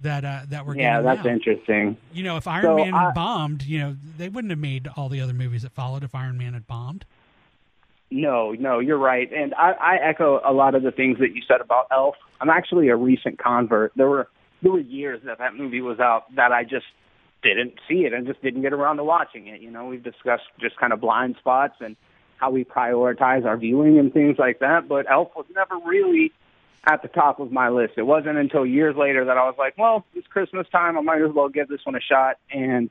[0.01, 1.31] that uh, that we're Yeah, that's now.
[1.31, 1.97] interesting.
[2.13, 5.09] You know, if Iron So Man I- bombed, you know, they wouldn't have made all
[5.09, 7.05] the other movies that followed if Iron Man had bombed.
[8.09, 11.41] No, no, you're right, and I, I echo a lot of the things that you
[11.45, 12.15] said about Elf.
[12.39, 13.91] I'm actually a recent convert.
[13.95, 14.29] There were
[14.61, 16.85] there were years that that movie was out that I just
[17.43, 19.61] didn't see it and just didn't get around to watching it.
[19.61, 21.95] You know, we've discussed just kind of blind spots and
[22.37, 24.87] how we prioritize our viewing and things like that.
[24.87, 26.31] But Elf was never really
[26.85, 27.93] at the top of my list.
[27.97, 30.97] It wasn't until years later that I was like, well, it's Christmas time.
[30.97, 32.37] I might as well give this one a shot.
[32.51, 32.89] And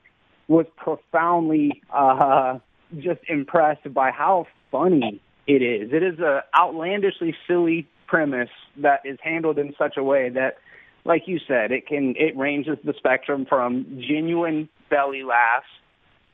[0.48, 2.58] was profoundly uh,
[2.98, 5.92] just impressed by how funny it is.
[5.92, 10.56] It is a outlandishly silly premise that is handled in such a way that,
[11.04, 15.66] like you said, it can it ranges the spectrum from genuine belly laughs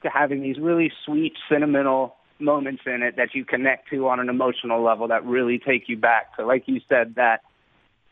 [0.03, 4.29] to having these really sweet, sentimental moments in it that you connect to on an
[4.29, 7.43] emotional level that really take you back to, like you said, that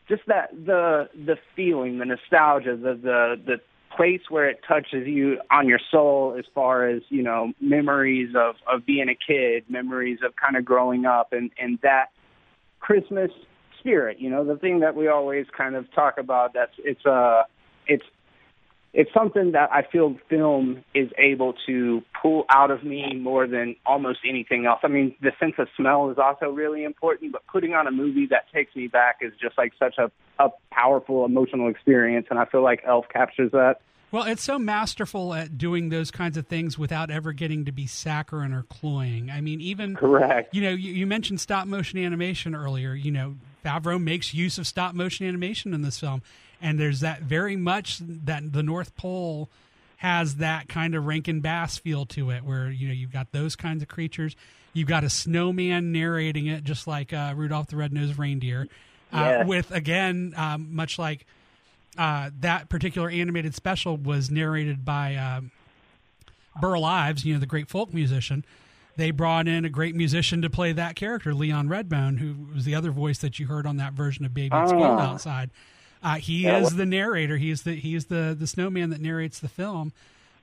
[0.07, 3.61] just that the the feeling, the nostalgia, the the the
[3.95, 8.55] place where it touches you on your soul as far as you know memories of
[8.71, 12.07] of being a kid, memories of kind of growing up, and and that
[12.79, 13.31] Christmas
[13.79, 14.19] spirit.
[14.19, 16.53] You know, the thing that we always kind of talk about.
[16.53, 17.43] That's it's uh
[17.87, 18.05] it's
[18.93, 23.75] it's something that I feel film is able to pull out of me more than
[23.85, 24.79] almost anything else.
[24.83, 28.27] I mean, the sense of smell is also really important, but putting on a movie
[28.27, 32.45] that takes me back is just like such a, a powerful emotional experience, and I
[32.45, 33.81] feel like Elf captures that.
[34.11, 37.87] Well, it's so masterful at doing those kinds of things without ever getting to be
[37.87, 39.31] saccharine or cloying.
[39.31, 40.53] I mean, even Correct.
[40.53, 42.93] you know, you, you mentioned stop motion animation earlier.
[42.93, 46.21] You know, Favreau makes use of stop motion animation in this film,
[46.61, 49.49] and there's that very much that the North Pole
[49.97, 53.55] has that kind of Rankin Bass feel to it, where you know you've got those
[53.55, 54.35] kinds of creatures.
[54.73, 58.67] You've got a snowman narrating it, just like uh, Rudolph the Red-Nosed Reindeer,
[59.11, 61.25] uh, with again um, much like
[61.97, 65.51] uh, that particular animated special was narrated by um,
[66.59, 68.45] Burl Ives, you know, the great folk musician.
[68.97, 72.75] They brought in a great musician to play that character, Leon Redbone, who was the
[72.75, 75.11] other voice that you heard on that version of Baby It's Cold Ah.
[75.13, 75.49] Outside.
[76.03, 77.37] Uh, he Yeah, is the narrator.
[77.37, 79.93] He's the he's the the snowman that narrates the film.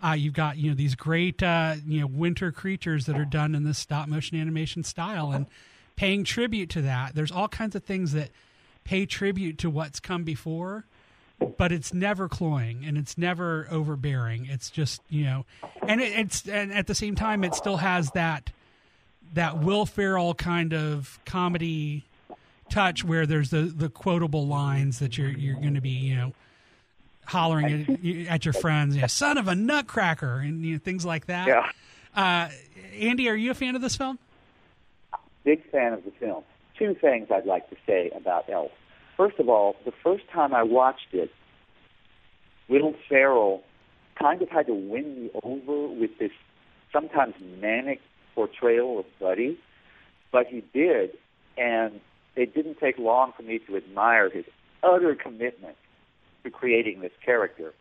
[0.05, 3.55] Uh, you've got you know these great uh, you know winter creatures that are done
[3.55, 5.47] in this stop motion animation style, and
[5.97, 7.15] paying tribute to that.
[7.15, 8.31] There's all kinds of things that
[8.85, 10.85] pay tribute to what's come before,
[11.57, 14.47] but it's never cloying and it's never overbearing.
[14.47, 15.47] It's just you know,
[15.83, 18.51] and it, it's and at the same time it still has that
[19.35, 22.05] that Will Ferrell kind of comedy
[22.71, 26.33] touch where there's the the quotable lines that you're you're going to be you know
[27.27, 27.87] hollering
[28.27, 31.47] at, at your friends, yeah, son of a nutcracker, and you know, things like that.
[31.47, 31.71] Yeah.
[32.17, 32.49] Uh,
[32.99, 34.19] Andy, are you a fan of this film?
[35.49, 36.45] big fan of the film.
[36.79, 38.71] Two things I'd like to say about Elf.
[39.17, 41.31] First of all, the first time I watched it,
[42.69, 43.63] Will Ferrell
[44.19, 46.33] kind of had to win me over with this
[46.93, 48.01] sometimes manic
[48.35, 49.59] portrayal of Buddy,
[50.33, 51.17] but he did,
[51.57, 51.99] and
[52.39, 54.45] it didn't take long for me to admire his
[54.83, 55.77] utter commitment
[56.45, 57.73] to creating this character.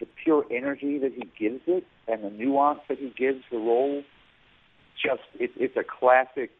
[0.00, 4.02] The pure energy that he gives it and the nuance that he gives the role
[5.00, 6.50] just it, it's a classic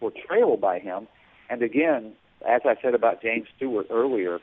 [0.00, 1.06] portrayal by him.
[1.48, 2.12] And again,
[2.46, 4.40] as I said about James Stewart earlier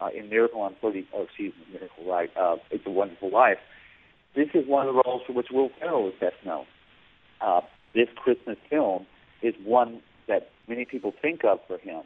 [0.00, 3.58] uh, in Miracle on 30, oh, excuse me, Miracle Right, uh, It's a Wonderful Life,
[4.34, 6.66] this is one of the roles for which Will Ferrell is best known.
[7.40, 7.62] Uh,
[7.94, 9.06] this Christmas film
[9.42, 12.02] is one that many people think of for him.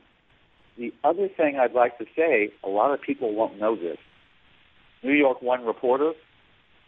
[0.77, 3.99] The other thing I'd like to say, a lot of people won't know this.
[5.03, 6.13] New York One reporter,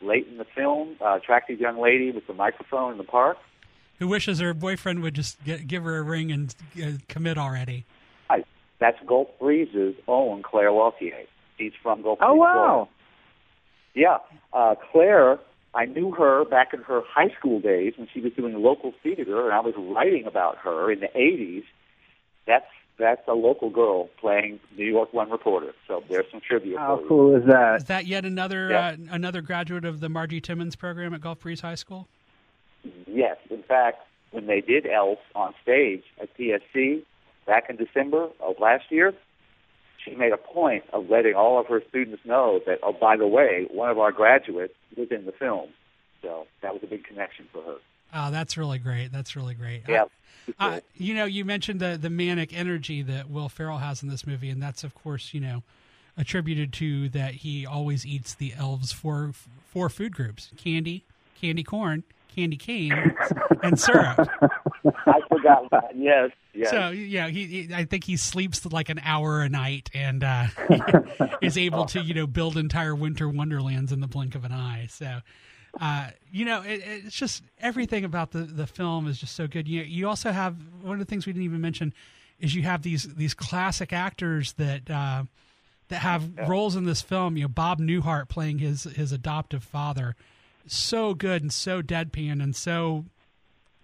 [0.00, 3.36] late in the film, uh, attractive young lady with the microphone in the park,
[3.98, 7.84] Who wishes her boyfriend would just get, give her a ring and uh, commit already?
[8.28, 8.44] Hi,
[8.78, 11.26] that's Gulf Breeze's own Claire Lautier.
[11.58, 12.52] She's from Gulf Oh wow.
[12.52, 12.90] Florida.
[13.94, 14.18] Yeah,
[14.52, 15.38] uh, Claire.
[15.74, 19.44] I knew her back in her high school days when she was doing local theater,
[19.46, 21.64] and I was writing about her in the '80s.
[22.46, 22.66] That's
[22.98, 25.72] that's a local girl playing New York One reporter.
[25.88, 27.08] So there's some trivia How for you.
[27.08, 27.76] cool is that?
[27.76, 28.88] Is that yet another Yeah.
[28.88, 32.06] uh, another graduate of the Margie Timmons program at Gulf Breeze High School?
[33.06, 37.02] Yes, in fact, when they did Elf on stage at PSC
[37.46, 39.14] back in December of last year,
[40.04, 43.26] she made a point of letting all of her students know that, oh, by the
[43.26, 45.68] way, one of our graduates was in the film.
[46.22, 47.76] So that was a big connection for her.
[48.14, 49.10] Oh, that's really great.
[49.10, 49.84] That's really great.
[49.88, 50.04] Yeah.
[50.58, 54.26] Uh, you know, you mentioned the the manic energy that Will Ferrell has in this
[54.26, 55.62] movie, and that's of course, you know,
[56.16, 59.32] attributed to that he always eats the elves four
[59.66, 61.04] four food groups: candy,
[61.40, 62.02] candy corn,
[62.34, 63.14] candy cane,
[63.62, 64.28] and syrup.
[64.84, 65.96] I forgot that.
[65.96, 66.70] Yes, yes.
[66.70, 70.46] So yeah, he, he I think he sleeps like an hour a night and uh,
[71.42, 74.86] is able to you know build entire winter wonderlands in the blink of an eye.
[74.90, 75.20] So.
[75.80, 79.66] Uh, you know, it, it's just everything about the, the film is just so good.
[79.66, 81.94] You you also have one of the things we didn't even mention
[82.38, 85.22] is you have these these classic actors that uh,
[85.88, 87.38] that have roles in this film.
[87.38, 90.14] You know, Bob Newhart playing his his adoptive father,
[90.66, 93.06] so good and so deadpan and so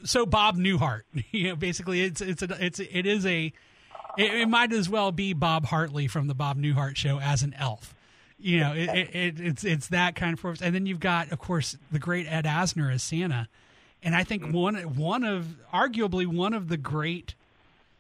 [0.05, 1.03] so Bob Newhart.
[1.31, 3.53] You know, basically, it's it's a, it's it is a
[4.17, 7.55] it, it might as well be Bob Hartley from the Bob Newhart show as an
[7.59, 7.95] elf.
[8.39, 10.63] You know, it, it, it it's it's that kind of performance.
[10.63, 13.49] And then you've got, of course, the great Ed Asner as Santa,
[14.03, 17.35] and I think one one of arguably one of the great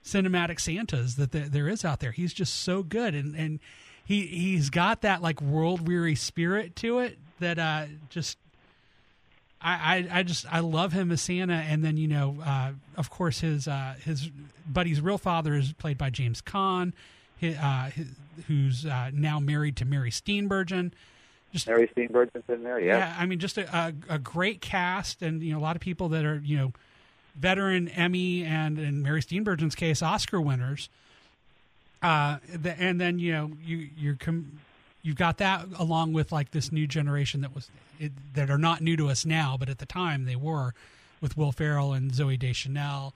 [0.05, 2.13] cinematic Santas that there, there is out there.
[2.13, 3.61] He's just so good, and and
[4.05, 8.39] he he's got that like world weary spirit to it that uh just
[9.61, 13.11] I, I, I just I love him as Santa, and then you know, uh, of
[13.11, 14.31] course, his uh, his
[14.66, 16.92] buddy's real father is played by James Caan,
[17.42, 17.90] uh,
[18.47, 20.92] who's uh, now married to Mary Steenburgen.
[21.53, 22.79] Just Mary Steenburgen's in there.
[22.79, 22.99] Yeah.
[22.99, 25.81] yeah, I mean, just a, a, a great cast, and you know, a lot of
[25.81, 26.73] people that are you know,
[27.35, 30.88] veteran Emmy and in Mary Steenburgen's case, Oscar winners.
[32.01, 34.61] Uh, the, and then you know, you you're com-
[35.09, 38.83] you've got that along with like this new generation that was it, that are not
[38.83, 40.75] new to us now, but at the time they were,
[41.23, 43.14] with Will Ferrell and Zooey Deschanel.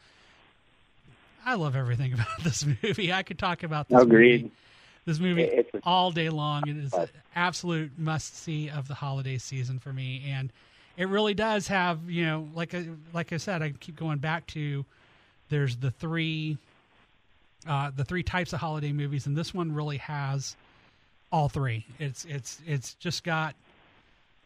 [1.44, 3.12] I love everything about this movie.
[3.12, 4.44] I could talk about this Agreed.
[4.44, 4.55] movie,
[5.05, 6.66] this movie a- all day long.
[6.66, 10.50] It is an absolute must see of the holiday season for me, and
[10.97, 14.47] it really does have you know, like I, like I said, I keep going back
[14.49, 14.86] to
[15.51, 16.57] there's the three
[17.68, 20.57] uh, the three types of holiday movies, and this one really has
[21.33, 21.85] all three.
[21.99, 23.55] It's it's it's just got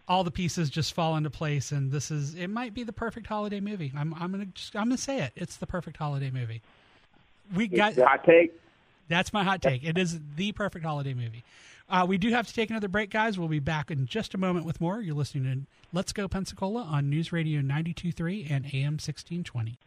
[0.08, 3.26] all the pieces just fall into place, and this is it might be the perfect
[3.26, 3.92] holiday movie.
[3.96, 5.32] I'm I'm gonna just I'm gonna say it.
[5.36, 6.62] It's the perfect holiday movie.
[7.54, 8.52] We got Hot take.
[9.08, 9.84] that's my hot take.
[9.84, 11.44] It is the perfect holiday movie.
[11.88, 13.38] Uh, we do have to take another break, guys.
[13.38, 15.00] We'll be back in just a moment with more.
[15.00, 15.60] You're listening to
[15.92, 19.78] Let's Go Pensacola on News Radio 92.3 and AM 1620.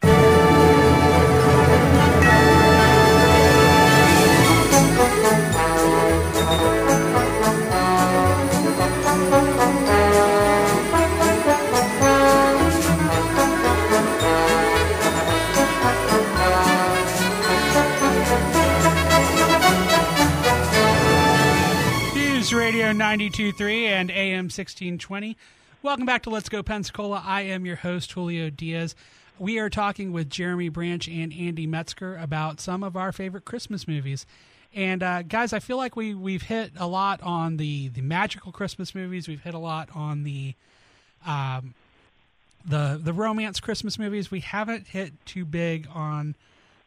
[22.89, 25.37] Radio 92.3 and AM 1620.
[25.83, 27.21] Welcome back to Let's Go Pensacola.
[27.23, 28.95] I am your host, Julio Diaz.
[29.37, 33.87] we are talking with Jeremy Branch and Andy Metzger about some of our favorite Christmas
[33.87, 34.25] movies.
[34.73, 38.51] And uh, guys, I feel like we we've hit a lot on the the magical
[38.51, 39.27] Christmas movies.
[39.27, 40.55] We've hit a lot on the
[41.27, 41.75] um,
[42.65, 44.31] the the romance Christmas movies.
[44.31, 46.33] We haven't hit too big on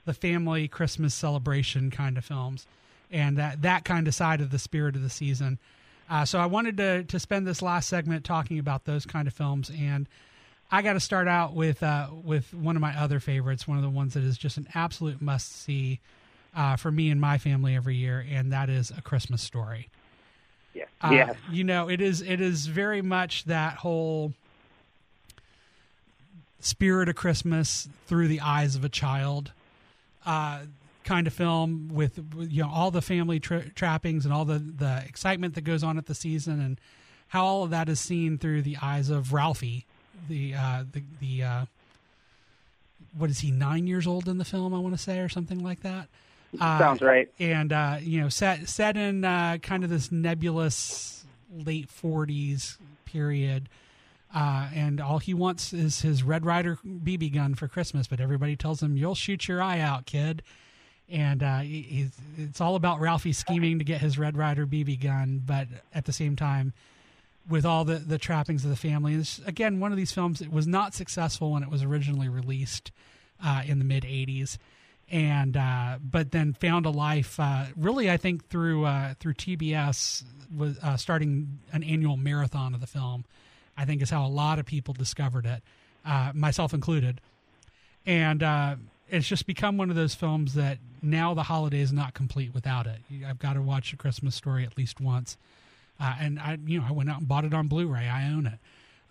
[0.05, 2.67] the family Christmas celebration kind of films
[3.13, 5.61] and that that kind of side of the spirit of the season.
[6.13, 9.33] Uh, so I wanted to to spend this last segment talking about those kind of
[9.33, 10.07] films, and
[10.71, 13.83] I got to start out with uh, with one of my other favorites, one of
[13.83, 16.01] the ones that is just an absolute must see
[16.55, 19.89] uh, for me and my family every year, and that is A Christmas Story.
[20.75, 20.85] Yeah.
[21.01, 21.37] Uh, yes.
[21.51, 24.35] You know, it is it is very much that whole
[26.61, 29.53] spirit of Christmas through the eyes of a child
[30.27, 30.61] uh,
[31.05, 35.03] kind of film with you know all the family tra- trappings and all the the
[35.07, 36.81] excitement that goes on at the season and
[37.29, 39.87] how all of that is seen through the eyes of Ralphie,
[40.29, 41.65] the uh, the the uh,
[43.17, 44.75] what is he nine years old in the film?
[44.75, 46.09] I want to say or something like that.
[46.61, 47.31] Uh, Sounds right.
[47.39, 52.77] and uh, you know set set in uh, kind of this nebulous late 40s
[53.07, 53.71] period
[54.35, 58.57] uh, and all he wants is his red ryder bb gun for christmas but everybody
[58.57, 60.43] tells him you'll shoot your eye out kid
[61.09, 65.43] and uh, he's, it's all about ralphie scheming to get his red ryder bb gun
[65.45, 66.73] but at the same time
[67.49, 70.53] with all the, the trappings of the family it's, again one of these films that
[70.53, 72.93] was not successful when it was originally released
[73.45, 74.59] uh, in the mid 80s
[75.11, 80.25] and uh, but then found a life uh, really I think through uh, through TBS
[80.57, 83.25] was uh, starting an annual marathon of the film.
[83.77, 85.63] I think is how a lot of people discovered it,
[86.05, 87.21] uh, myself included,
[88.05, 88.77] and uh,
[89.13, 92.87] it's just become one of those films that now the holiday is not complete without
[92.87, 92.99] it.
[93.27, 95.37] I've got to watch a Christmas story at least once,
[96.01, 98.09] uh, and I you know I went out and bought it on Blu-ray.
[98.09, 98.59] I own it.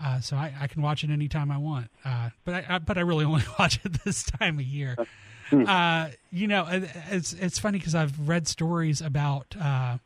[0.03, 2.97] Uh, so I, I can watch it anytime I want, uh, but I, I but
[2.97, 4.97] I really only watch it this time of year
[5.51, 6.67] uh, you know,
[7.09, 9.97] it's it's funny because I've read stories about, uh,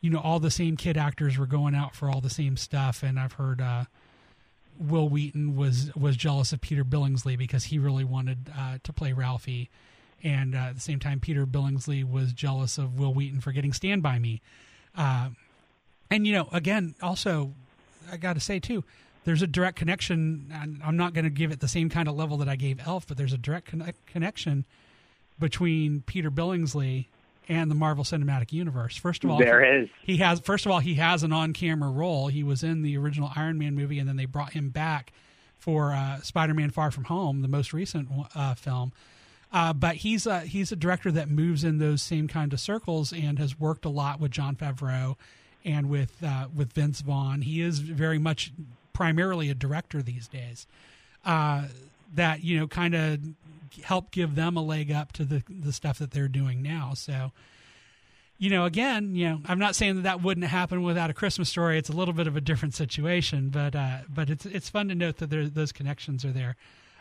[0.00, 3.02] you know, all the same kid actors were going out for all the same stuff,
[3.02, 3.84] and I've heard uh,
[4.78, 9.12] Wil Wheaton was was jealous of Peter Billingsley because he really wanted uh, to play
[9.12, 9.70] Ralphie,
[10.22, 13.72] and uh, at the same time, Peter Billingsley was jealous of Wil Wheaton for getting
[13.72, 14.40] Stand by Me,
[14.96, 15.30] uh,
[16.10, 17.52] and you know, again, also,
[18.10, 18.84] I got to say too,
[19.24, 20.50] there's a direct connection.
[20.52, 22.80] And I'm not going to give it the same kind of level that I gave
[22.86, 24.64] Elf, but there's a direct connect- connection
[25.38, 27.06] between Peter Billingsley
[27.48, 28.96] and the Marvel Cinematic Universe.
[28.96, 29.88] First of all, There is.
[30.02, 32.28] he has first of all he has an on-camera role.
[32.28, 35.12] He was in the original Iron Man movie, and then they brought him back
[35.58, 38.92] for uh, Spider-Man: Far From Home, the most recent uh, film.
[39.52, 43.12] Uh, but he's a he's a director that moves in those same kind of circles
[43.12, 45.16] and has worked a lot with Jon Favreau
[45.64, 47.42] and with uh, with Vince Vaughn.
[47.42, 48.52] He is very much
[48.92, 50.66] primarily a director these days.
[51.24, 51.66] Uh,
[52.14, 53.18] that you know kind of
[53.84, 56.92] help give them a leg up to the the stuff that they're doing now.
[56.94, 57.32] So
[58.38, 61.48] you know, again, you know, I'm not saying that that wouldn't happen without a Christmas
[61.48, 61.78] story.
[61.78, 64.94] It's a little bit of a different situation, but uh, but it's it's fun to
[64.94, 66.56] note that there, those connections are there.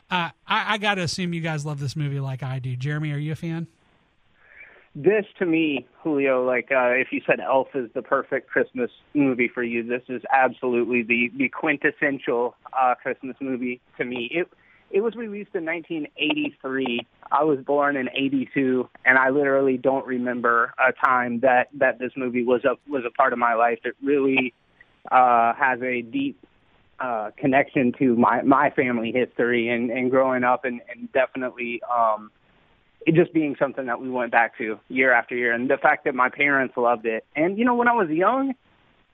[0.09, 2.75] Uh, I, I got to assume you guys love this movie like I do.
[2.75, 3.67] Jeremy, are you a fan?
[4.93, 9.49] This to me, Julio, like uh, if you said Elf is the perfect Christmas movie
[9.53, 14.29] for you, this is absolutely the the quintessential uh, Christmas movie to me.
[14.31, 14.49] It
[14.91, 17.05] it was released in 1983.
[17.31, 22.11] I was born in 82, and I literally don't remember a time that that this
[22.15, 23.79] movie was a was a part of my life.
[23.83, 24.53] It really
[25.11, 26.39] uh, has a deep
[26.99, 31.81] uh, connection to my my family history and and growing up, and and definitely.
[31.93, 32.31] Um,
[33.05, 36.05] it just being something that we went back to year after year and the fact
[36.05, 38.55] that my parents loved it and you know when i was young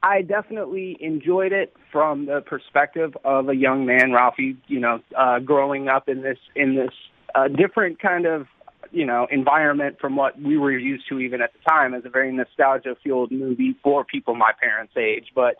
[0.03, 5.39] i definitely enjoyed it from the perspective of a young man ralphie you know uh
[5.39, 6.93] growing up in this in this
[7.35, 8.47] uh different kind of
[8.91, 12.09] you know environment from what we were used to even at the time as a
[12.09, 15.55] very nostalgia fueled movie for people my parents age but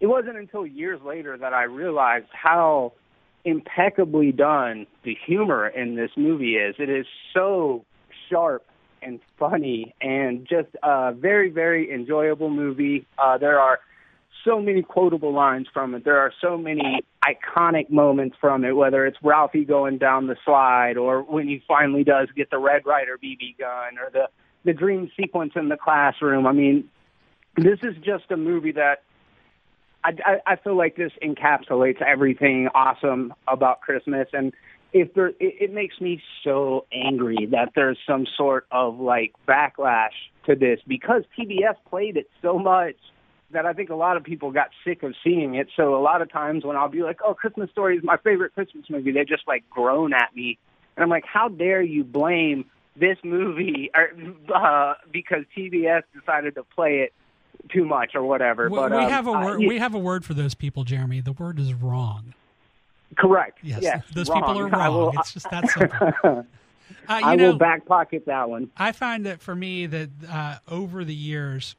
[0.00, 2.92] it wasn't until years later that i realized how
[3.44, 6.76] impeccably done the humor in this movie is.
[6.78, 7.84] It is so
[8.30, 8.64] sharp
[9.02, 13.06] and funny and just a very, very enjoyable movie.
[13.18, 13.80] Uh, there are
[14.44, 16.04] so many quotable lines from it.
[16.04, 20.96] There are so many iconic moments from it, whether it's Ralphie going down the slide
[20.96, 24.28] or when he finally does get the Red Ryder BB gun or the,
[24.64, 26.46] the dream sequence in the classroom.
[26.46, 26.88] I mean,
[27.56, 29.02] this is just a movie that
[30.04, 34.52] I, I, I feel like this encapsulates everything awesome about Christmas, and
[34.92, 40.10] if there, it, it makes me so angry that there's some sort of like backlash
[40.46, 42.96] to this because PBS played it so much
[43.52, 45.68] that I think a lot of people got sick of seeing it.
[45.76, 48.54] So a lot of times when I'll be like, "Oh, Christmas Story is my favorite
[48.54, 50.58] Christmas movie," they just like groan at me,
[50.96, 52.66] and I'm like, "How dare you blame
[52.96, 54.12] this movie or,
[54.54, 57.12] uh, because TBS decided to play it
[57.70, 59.60] too much or whatever?" We, but we um, have a uh, word.
[59.62, 61.20] yeah, we have a word for those people, Jeremy.
[61.20, 62.34] The word is wrong.
[63.16, 63.58] Correct.
[63.62, 64.40] Yes, yes, those wrong.
[64.42, 64.94] people are wrong.
[64.94, 66.46] will, it's just that simple.
[67.08, 68.70] Uh, I know, will back pocket that one.
[68.76, 71.74] I find that for me that uh, over the years,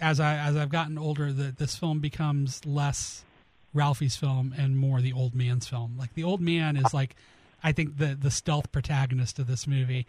[0.00, 3.24] as I as I've gotten older, that this film becomes less
[3.74, 5.96] Ralphie's film and more the old man's film.
[5.98, 7.14] Like the old man is like,
[7.62, 10.06] I think the the stealth protagonist of this movie,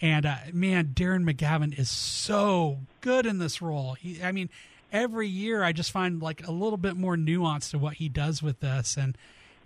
[0.00, 3.94] and uh, man, Darren McGavin is so good in this role.
[3.94, 4.50] He, I mean,
[4.92, 8.42] every year I just find like a little bit more nuance to what he does
[8.42, 9.16] with this, and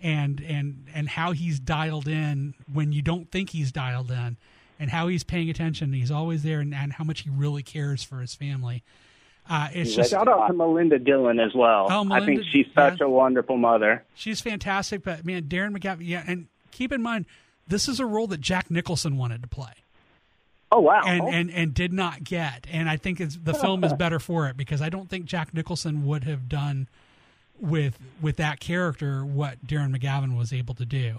[0.01, 4.37] and and and how he's dialed in when you don't think he's dialed in
[4.79, 8.03] and how he's paying attention he's always there and, and how much he really cares
[8.03, 8.83] for his family
[9.49, 11.87] uh, it's just Shout out to Melinda Dillon as well.
[11.89, 13.05] Oh, I think she's such yeah.
[13.05, 14.03] a wonderful mother.
[14.13, 17.25] she's fantastic but man darren mcgavin yeah and keep in mind
[17.67, 19.71] this is a role that jack nicholson wanted to play
[20.69, 21.01] Oh wow!
[21.05, 24.47] and and and did not get and i think it's, the film is better for
[24.47, 26.89] it because i don't think jack nicholson would have done
[27.59, 31.17] with with that character what darren mcgavin was able to do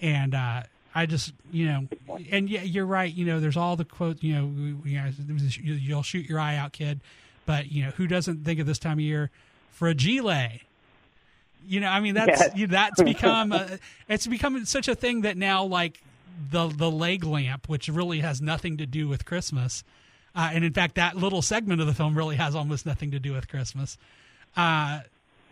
[0.00, 0.62] and uh
[0.92, 1.86] I just, you know,
[2.32, 3.14] and yeah, you're right.
[3.14, 4.24] You know, there's all the quotes.
[4.24, 5.08] You know, you know,
[5.62, 7.00] you'll shoot your eye out, kid.
[7.46, 9.30] But you know, who doesn't think of this time of year
[9.70, 10.62] for a gilet?
[11.64, 12.56] You know, I mean, that's Yes.
[12.56, 16.02] you, that's become a, it's become such a thing that now, like
[16.50, 19.84] the the leg lamp, which really has nothing to do with Christmas,
[20.34, 23.20] uh, and in fact, that little segment of the film really has almost nothing to
[23.20, 23.96] do with Christmas.
[24.56, 25.02] Uh,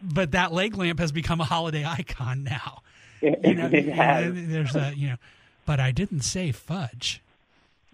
[0.03, 2.83] but that leg lamp has become a holiday icon now.
[3.21, 4.33] You know, It has.
[4.35, 5.17] there's a you know,
[5.67, 7.21] but I didn't say fudge.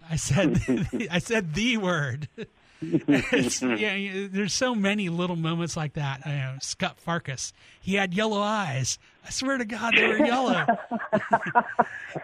[0.09, 0.61] I said
[1.11, 2.27] I said the word.
[2.81, 6.21] Yeah, there's so many little moments like that.
[6.27, 7.51] I know, Scott Farkus,
[7.81, 8.99] he had yellow eyes.
[9.25, 10.65] I swear to God, they were yellow.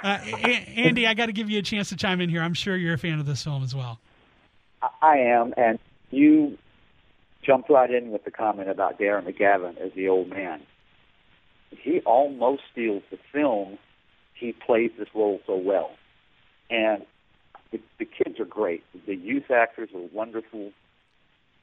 [0.03, 2.41] uh, Andy, I got to give you a chance to chime in here.
[2.41, 3.99] I'm sure you're a fan of this film as well.
[5.01, 5.79] I am, and
[6.11, 6.57] you
[7.43, 10.61] jumped right in with the comment about Darren McGavin as the old man.
[11.69, 13.77] He almost steals the film.
[14.33, 15.91] He plays this role so well,
[16.69, 17.05] and
[17.71, 18.83] the, the kids are great.
[19.05, 20.71] The youth actors are wonderful,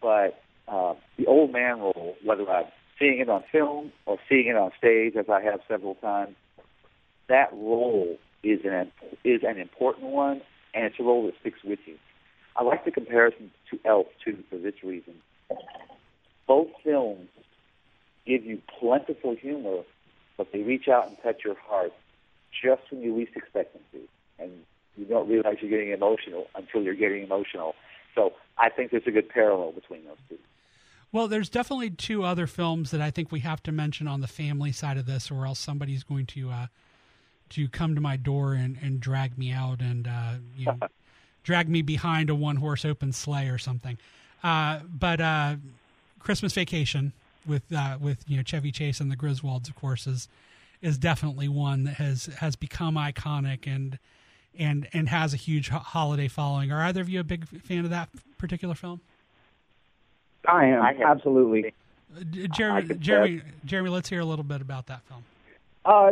[0.01, 2.67] but uh, the old man role, whether I'm
[2.99, 6.37] seeing it on film or seeing it on stage, as I have several times,
[7.29, 8.91] that role is an
[9.25, 10.41] is an important one,
[10.75, 11.97] and it's a role that sticks with you.
[12.57, 15.15] I like the comparison to Elf too for this reason.
[16.47, 17.29] Both films
[18.27, 19.83] give you plentiful humor,
[20.37, 21.93] but they reach out and touch your heart
[22.63, 24.51] just when you least expect them to, and
[24.97, 27.75] you don't realize you're getting emotional until you're getting emotional.
[28.15, 30.39] So I think there's a good parallel between those two.
[31.11, 34.27] Well, there's definitely two other films that I think we have to mention on the
[34.27, 36.67] family side of this, or else somebody's going to uh,
[37.51, 40.79] to come to my door and, and drag me out and uh, you know
[41.43, 43.97] drag me behind a one horse open sleigh or something.
[44.43, 45.57] Uh, but uh,
[46.19, 47.13] Christmas Vacation
[47.47, 50.29] with uh, with you know Chevy Chase and the Griswolds, of course, is
[50.81, 53.99] is definitely one that has has become iconic and
[54.59, 56.71] and and has a huge ho- holiday following.
[56.71, 59.01] Are either of you a big fan of that particular film?
[60.47, 61.75] I am I absolutely.
[62.17, 65.25] Uh, D- Jeremy, could Jeremy, Jeremy, let's hear a little bit about that film.
[65.85, 66.11] Uh,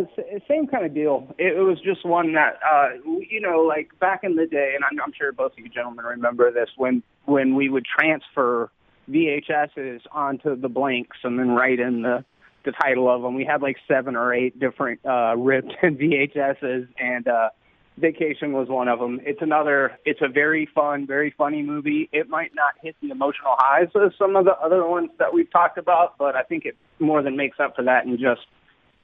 [0.49, 1.35] same kind of deal.
[1.37, 4.83] It, it was just one that, uh, you know, like back in the day, and
[4.85, 8.71] I'm, I'm sure both of you gentlemen remember this when when we would transfer
[9.11, 12.25] VHSs onto the blanks and then write in the
[12.65, 13.35] the title of them.
[13.35, 17.51] We had like seven or eight different uh, ripped VHSs, and uh,
[17.97, 19.21] Vacation was one of them.
[19.25, 19.97] It's another.
[20.05, 22.11] It's a very fun, very funny movie.
[22.13, 25.51] It might not hit the emotional highs of some of the other ones that we've
[25.51, 28.43] talked about, but I think it more than makes up for that in just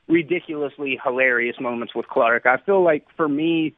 [0.08, 2.44] ridiculously hilarious moments with Clark.
[2.44, 3.74] I feel like for me,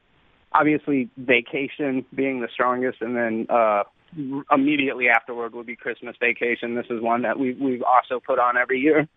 [0.52, 3.84] obviously Vacation being the strongest, and then uh,
[4.50, 6.74] immediately afterward would be Christmas Vacation.
[6.74, 9.08] This is one that we we've also put on every year.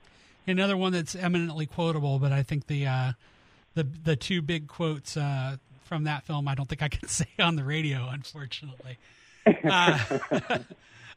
[0.45, 3.11] Another one that's eminently quotable, but I think the uh,
[3.73, 7.27] the the two big quotes uh, from that film I don't think I can say
[7.39, 8.97] on the radio, unfortunately.
[9.63, 9.99] uh,
[10.31, 10.59] uh,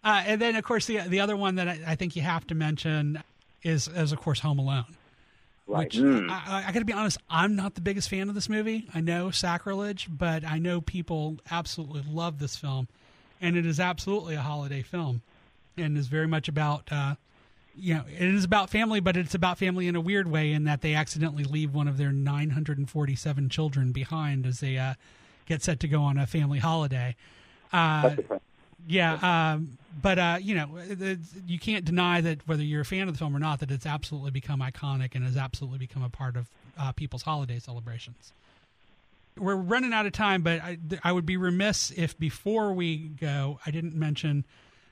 [0.04, 2.54] and then, of course, the the other one that I, I think you have to
[2.54, 3.22] mention
[3.62, 4.96] is, is of course, Home Alone.
[5.66, 5.84] Right.
[5.84, 8.48] Which I, I, I got to be honest, I'm not the biggest fan of this
[8.48, 8.88] movie.
[8.92, 12.88] I know sacrilege, but I know people absolutely love this film,
[13.40, 15.22] and it is absolutely a holiday film,
[15.76, 16.90] and is very much about.
[16.90, 17.14] Uh,
[17.76, 20.64] you know, it is about family, but it's about family in a weird way in
[20.64, 24.94] that they accidentally leave one of their 947 children behind as they uh,
[25.46, 27.16] get set to go on a family holiday.
[27.72, 28.16] Uh.
[28.86, 30.78] Yeah, um, but uh, you know,
[31.46, 33.86] you can't deny that whether you're a fan of the film or not, that it's
[33.86, 38.32] absolutely become iconic and has absolutely become a part of uh, people's holiday celebrations.
[39.40, 43.58] We're running out of time, but I, I would be remiss if before we go,
[43.64, 44.44] I didn't mention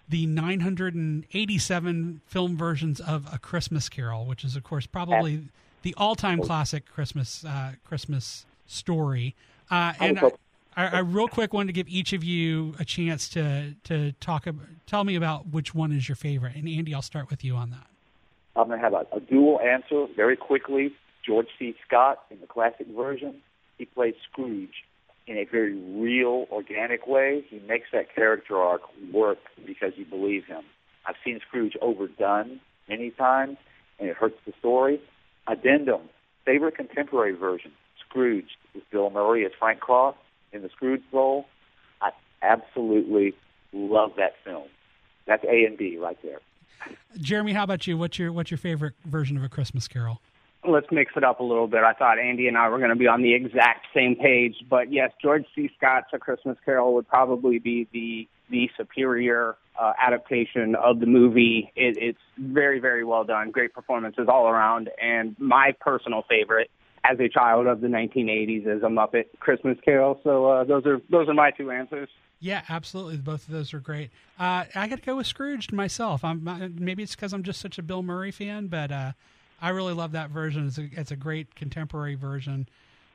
[0.09, 5.49] the 987 film versions of A Christmas Carol, which is, of course, probably
[5.83, 9.35] the all-time classic Christmas uh, Christmas story.
[9.71, 10.31] Uh, and I,
[10.77, 14.47] I, I real quick wanted to give each of you a chance to to talk.
[14.47, 16.57] About, tell me about which one is your favorite.
[16.57, 17.87] And Andy, I'll start with you on that.
[18.57, 20.95] I'm going to have a, a dual answer very quickly.
[21.25, 21.75] George C.
[21.87, 23.43] Scott in the classic version,
[23.79, 24.85] he plays Scrooge
[25.27, 27.45] in a very real, organic way.
[27.49, 30.63] He makes that character arc work because you believe him.
[31.07, 33.57] I've seen Scrooge overdone many times,
[33.99, 35.01] and it hurts the story.
[35.47, 36.03] Addendum,
[36.45, 37.73] favorite contemporary version,
[38.07, 40.17] Scrooge with Bill Murray as Frank Cross
[40.53, 41.47] in the Scrooge role.
[42.01, 42.11] I
[42.43, 43.35] absolutely
[43.73, 44.69] love that film.
[45.27, 46.41] That's A and B right there.
[47.19, 47.99] Jeremy, how about you?
[47.99, 50.21] What's your what's your favorite version of A Christmas Carol?
[50.69, 51.83] Let's mix it up a little bit.
[51.83, 54.93] I thought Andy and I were going to be on the exact same page, but
[54.93, 55.71] yes, George C.
[55.77, 61.73] Scott's A Christmas Carol would probably be the the superior uh, adaptation of the movie.
[61.77, 63.51] It, it's very, very well done.
[63.51, 64.91] Great performances all around.
[65.01, 66.71] And my personal favorite,
[67.05, 70.21] as a child of the 1980s, is A Muppet Christmas Carol.
[70.25, 72.09] So uh, those are those are my two answers.
[72.41, 73.17] Yeah, absolutely.
[73.17, 74.11] Both of those are great.
[74.39, 76.25] Uh, I got to go with Scrooge myself.
[76.25, 79.13] I'm maybe it's because I'm just such a Bill Murray fan, but uh,
[79.61, 80.67] I really love that version.
[80.67, 82.69] It's a, it's a great contemporary version,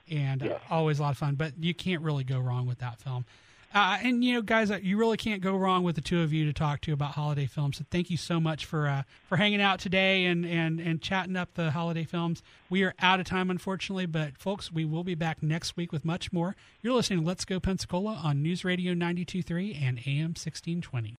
[0.10, 1.36] and uh, always a lot of fun.
[1.36, 3.26] But you can't really go wrong with that film.
[3.74, 6.32] Uh, and you know, guys, uh, you really can't go wrong with the two of
[6.32, 7.78] you to talk to about holiday films.
[7.78, 11.36] So thank you so much for uh, for hanging out today and, and and chatting
[11.36, 12.44] up the holiday films.
[12.70, 16.06] We are out of time, unfortunately, but folks, we will be back next week with
[16.06, 16.56] much more.
[16.82, 21.12] You're listening to Let's Go Pensacola on News Radio 92.3 and AM 1620.